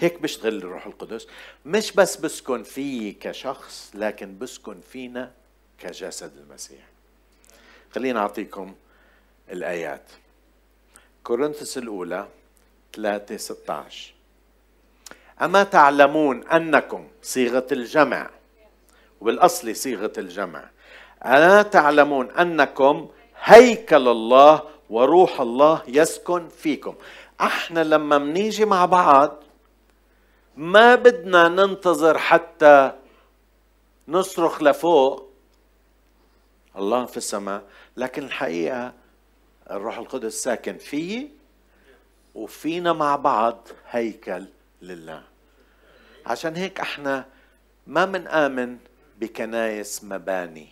[0.00, 1.26] هيك بيشتغل الروح القدس.
[1.66, 5.32] مش بس بسكن فيه كشخص لكن بسكن فينا
[5.78, 6.82] كجسد المسيح.
[7.94, 8.74] خلينا أعطيكم
[9.52, 10.02] الآيات.
[11.24, 12.28] كورنثوس الأولى
[12.92, 14.14] 3 16
[15.42, 18.30] أما تعلمون أنكم صيغة الجمع
[19.20, 20.70] وبالأصل صيغة الجمع.
[21.26, 23.08] ألا تعلمون أنكم
[23.42, 26.94] هيكل الله وروح الله يسكن فيكم.
[27.40, 29.42] إحنا لما منيجي مع بعض
[30.60, 32.92] ما بدنا ننتظر حتى
[34.08, 35.30] نصرخ لفوق.
[36.76, 37.62] الله في السماء
[37.96, 38.92] لكن الحقيقة
[39.70, 41.30] الروح القدس ساكن فيي
[42.34, 44.46] وفينا مع بعض هيكل
[44.82, 45.22] لله.
[46.26, 47.26] عشان هيك إحنا
[47.86, 48.78] ما منآمن
[49.18, 50.68] بكنايس مباني.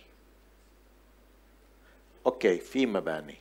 [2.25, 3.37] أوكي في مباني.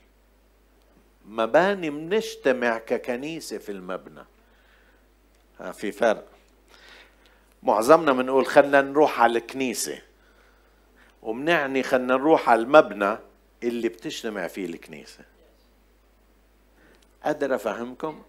[1.26, 4.24] مباني بنجتمع ككنيسة في المبنى.
[5.72, 6.37] في فرق.
[7.62, 9.98] معظمنا بنقول خلنا نروح على الكنيسة.
[11.22, 13.16] وبنعني خلنا نروح على المبنى
[13.62, 15.20] اللي بتجتمع فيه الكنيسة.
[17.24, 18.22] قادر أفهمكم؟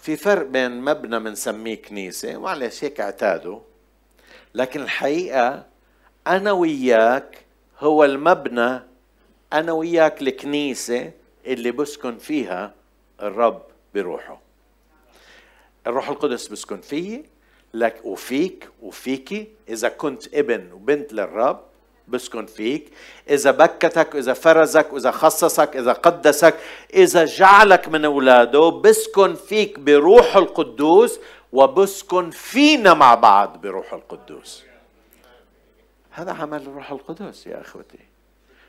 [0.00, 3.60] في فرق بين مبنى بنسميه كنيسة معلش هيك اعتادوا
[4.54, 5.66] لكن الحقيقة
[6.26, 7.44] أنا وياك
[7.78, 8.80] هو المبنى
[9.52, 11.12] أنا وياك الكنيسة
[11.46, 12.74] اللي بسكن فيها
[13.22, 13.62] الرب
[13.94, 14.40] بروحه.
[15.86, 17.24] الروح القدس بسكن فيي
[17.74, 21.60] لك وفيك وفيكي إذا كنت ابن وبنت للرب
[22.08, 22.92] بسكن فيك.
[23.30, 26.54] إذا بكتك إذا فرزك إذا خصصك إذا قدسك
[26.94, 31.20] إذا جعلك من أولاده بسكن فيك بروح القدوس
[31.52, 34.62] وبسكن فينا مع بعض بروح القدوس.
[36.10, 37.98] هذا عمل الروح القدس يا أخوتي.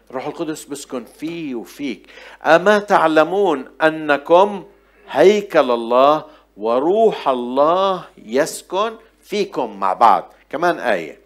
[0.10, 2.08] الروح القدس بسكن فيه وفيك.
[2.45, 4.66] أما تعلمون أنكم
[5.10, 6.26] هيكل الله
[6.58, 10.34] وروح الله يسكن فيكم مع بعض.
[10.49, 11.20] كمان آية.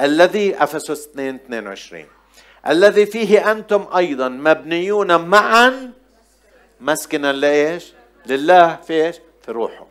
[0.00, 2.06] الذي أفسس 2 22
[2.68, 5.92] الذي فيه أنتم أيضا مبنيون معا
[6.80, 7.92] مسكنا لإيش؟
[8.26, 8.76] لله.
[8.76, 9.86] في إيش؟ في روحه.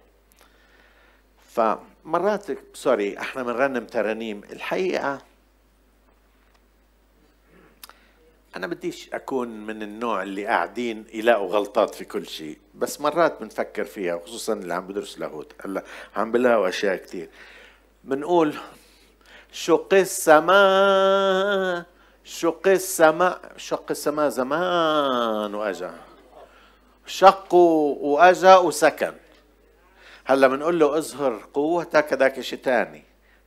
[1.50, 4.42] فمرات سوري إحنا بنرنم ترانيم.
[4.52, 5.22] الحقيقة
[8.56, 13.84] أنا بديش أكون من النوع اللي قاعدين يلاقوا غلطات في كل شيء بس مرات بنفكر
[13.84, 15.54] فيها خصوصا اللي عم بدرس لاهوت.
[15.66, 15.84] هلأ
[16.16, 17.30] عم بلاقوا أشياء كثير
[18.04, 18.54] بنقول
[19.52, 21.86] شق السماء
[22.24, 25.94] شق السماء شق السماء زمان؟ وأجا.
[27.06, 29.14] شق وأجا وسكن.
[30.26, 33.04] هلأ بنقول له اظهر قوتك هذاك شيء ثاني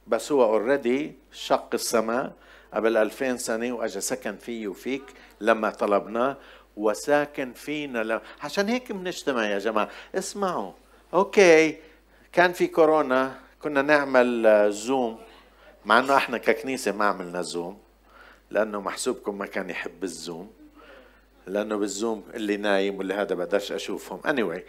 [0.07, 2.32] بس هو اوريدي شق السماء
[2.75, 5.03] قبل ألفين سنة وأجا سكن فيي وفيك
[5.41, 6.37] لما طلبناه
[6.77, 8.20] وساكن فينا ل...
[8.43, 9.89] عشان هيك بنجتمع يا جماعة.
[10.14, 10.72] اسمعوا.
[11.14, 11.76] okay.
[12.33, 13.35] كان في كورونا.
[13.62, 15.18] كنا نعمل Zoom.
[15.85, 17.78] مع إنه إحنا ككنيسة ما عملنا Zoom
[18.51, 20.53] لأنه محسوبكم ما كان يحب ال Zoom.
[21.47, 24.20] لأنه بال Zoom اللي نايم واللي هذا بقدرش أشوفهم.
[24.20, 24.61] Anyway.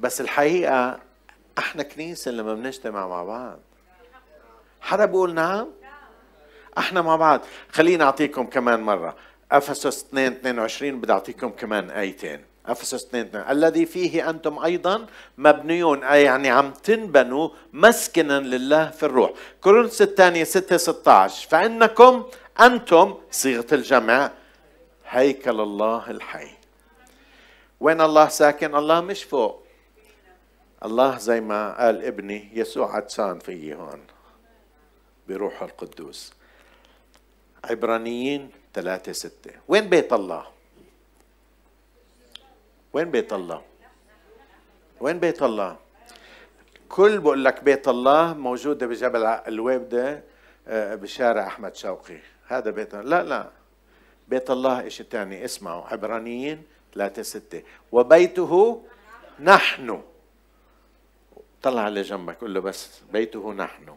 [0.00, 1.00] بس الحقيقة
[1.58, 3.58] إحنا كنيسة لما بنجتمع مع بعض.
[4.80, 5.68] حدا بيقول نعم؟
[6.80, 7.40] إحنا مع بعض.
[7.72, 9.16] خليني اعطيكم كمان مرة.
[9.52, 12.40] أفسس 2 22 بدي اعطيكم كمان آيتين.
[12.66, 15.06] أفسس 2 2 الذي فيه أنتم أيضا
[15.38, 19.30] مبنيون أي يعني عم تنبنوا مسكنا لله في الروح.
[19.60, 22.24] كورنثوس الثانية 6 16 فإنكم
[22.60, 24.30] أنتم صيغة الجمع
[25.08, 26.48] هيكل الله الحي.
[27.80, 29.66] وين الله ساكن؟ الله مش فوق.
[30.84, 34.00] الله زي ما قال ابني يسوع عطسان فيي هون
[35.28, 36.32] بروح القدوس.
[37.64, 39.50] عبرانيين ثلاثة ستة.
[39.68, 40.46] وين بيت الله؟
[42.92, 43.62] وين بيت الله؟
[45.00, 45.76] وين بيت الله؟
[46.88, 50.22] كل بقول لك بيت الله موجودة بجبل الويبدة
[50.68, 52.18] آه، بشارع أحمد شوقي.
[52.48, 53.22] هذا بيت الله.
[53.22, 53.50] لا لا.
[54.28, 55.44] بيت الله إشي تاني.
[55.44, 55.84] اسمعوا.
[55.86, 56.62] عبرانيين
[56.94, 57.62] ثلاثة ستة.
[57.92, 58.82] وبيته
[59.40, 60.02] نحن.
[61.62, 62.40] طلع اللي جنبك.
[62.40, 63.96] قل له بس بيته نحن.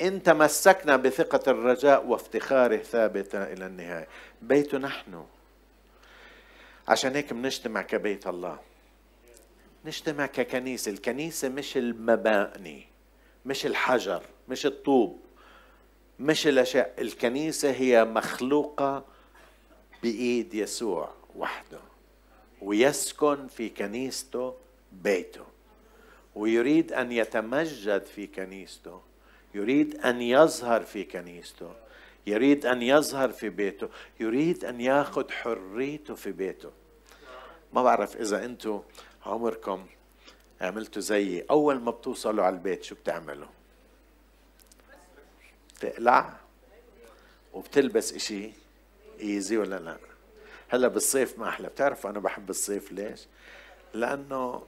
[0.00, 4.08] إن تمسكنا بثقة الرجاء وافتخاره ثابتة إلى النهاية.
[4.42, 5.24] بيت نحن.
[6.88, 8.58] عشان هيك بنجتمع كبيت الله.
[9.84, 10.90] نجتمع ككنيسة.
[10.90, 12.86] الكنيسة مش المباني
[13.46, 15.20] مش الحجر مش الطوب
[16.20, 16.94] مش الأشياء.
[16.98, 19.04] الكنيسة هي مخلوقة
[20.02, 21.80] بإيد يسوع وحده
[22.62, 24.54] ويسكن في كنيسته
[24.92, 25.44] بيته
[26.34, 29.00] ويريد أن يتمجد في كنيسته
[29.56, 31.74] يريد أن يظهر في كنيسته
[32.26, 33.88] يريد أن يظهر في بيته
[34.20, 36.70] يريد أن ياخذ حريته في بيته.
[37.72, 38.82] ما بعرف إذا أنتم
[39.26, 39.86] عمركم
[40.60, 41.44] عملتوا زيي.
[41.50, 43.48] أول ما بتوصلوا على البيت شو بتعملوا؟
[45.80, 46.36] تقلع
[47.52, 48.50] وبتلبس إشي
[49.20, 49.96] ايزي ولا لا؟
[50.68, 51.68] هلأ بالصيف ما أحلى.
[51.68, 53.26] بتعرف أنا بحب الصيف ليش؟
[53.94, 54.66] لأنه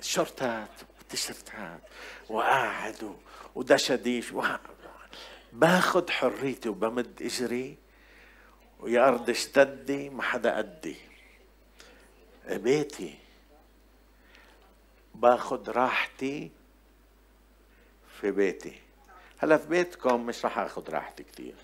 [0.00, 0.68] شورتات
[1.00, 1.80] وتيشرتات
[2.28, 3.16] وقاعد
[3.54, 4.32] ودشديش
[5.52, 7.76] باخذ حريتي وبمد إجري
[8.80, 10.96] ويا أرض اشتدي ما حدا قدي
[12.48, 13.18] بيتي
[15.14, 16.50] باخذ راحتي
[18.20, 18.78] في بيتي.
[19.38, 21.54] هلا في بيتكم مش رح اخذ راحتي كثير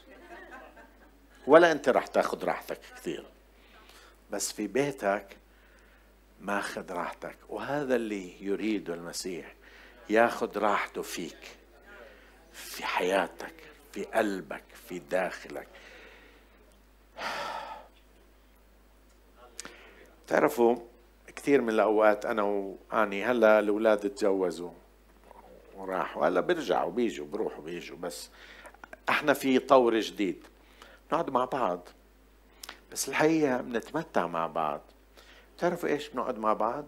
[1.47, 3.25] ولا أنت رح تاخذ راحتك كثير
[4.31, 5.37] بس في بيتك
[6.41, 7.37] ماخذ راحتك.
[7.49, 9.55] وهذا اللي يريده المسيح
[10.11, 11.57] ياخذ راحته فيك.
[12.59, 13.55] في حياتك
[13.93, 15.69] في قلبك في داخلك.
[20.27, 20.77] تعرفوا
[21.37, 24.71] كثير من الأوقات أنا وأني هلأ الأولاد تجوزوا
[25.77, 26.27] وراحوا.
[26.27, 28.31] هلأ بيرجعوا بيجوا بروحوا بيجوا بس
[29.09, 30.45] إحنا في طور جديد.
[31.13, 31.89] نقعد مع بعض
[32.93, 34.81] بس الحقيقة بنتمتع مع بعض.
[35.57, 36.85] بتعرفوا إيش بنقعد مع بعض؟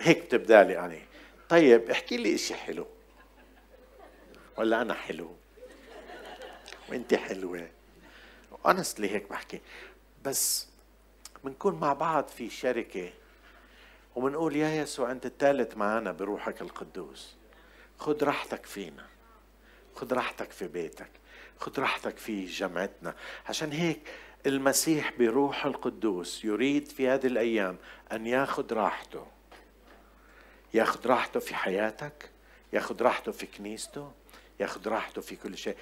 [0.00, 1.00] هيك بتبدأ لي يعني
[1.48, 2.86] طيب احكي لي إشي حلو.
[4.56, 5.36] ولا أنا حلو.
[6.88, 7.68] وأنت حلوة.
[8.66, 9.60] اونستلي هيك بحكي.
[10.24, 10.68] بس
[11.44, 13.12] بنكون مع بعض في شركة
[14.16, 17.34] وبنقول يا يسوع أنت الثالث معنا بروحك القدوس.
[17.98, 19.06] خذ راحتك فينا.
[19.94, 21.10] خذ راحتك في بيتك.
[21.58, 23.14] خذ راحتك في جمعتنا
[23.48, 24.00] عشان هيك
[24.46, 27.76] المسيح بروح القدوس يريد في هذه الأيام
[28.12, 29.26] أن ياخذ راحته.
[30.74, 32.30] ياخذ راحته في حياتك
[32.72, 34.12] ياخذ راحته في كنيسته
[34.60, 35.76] ياخذ راحته في كل شيء.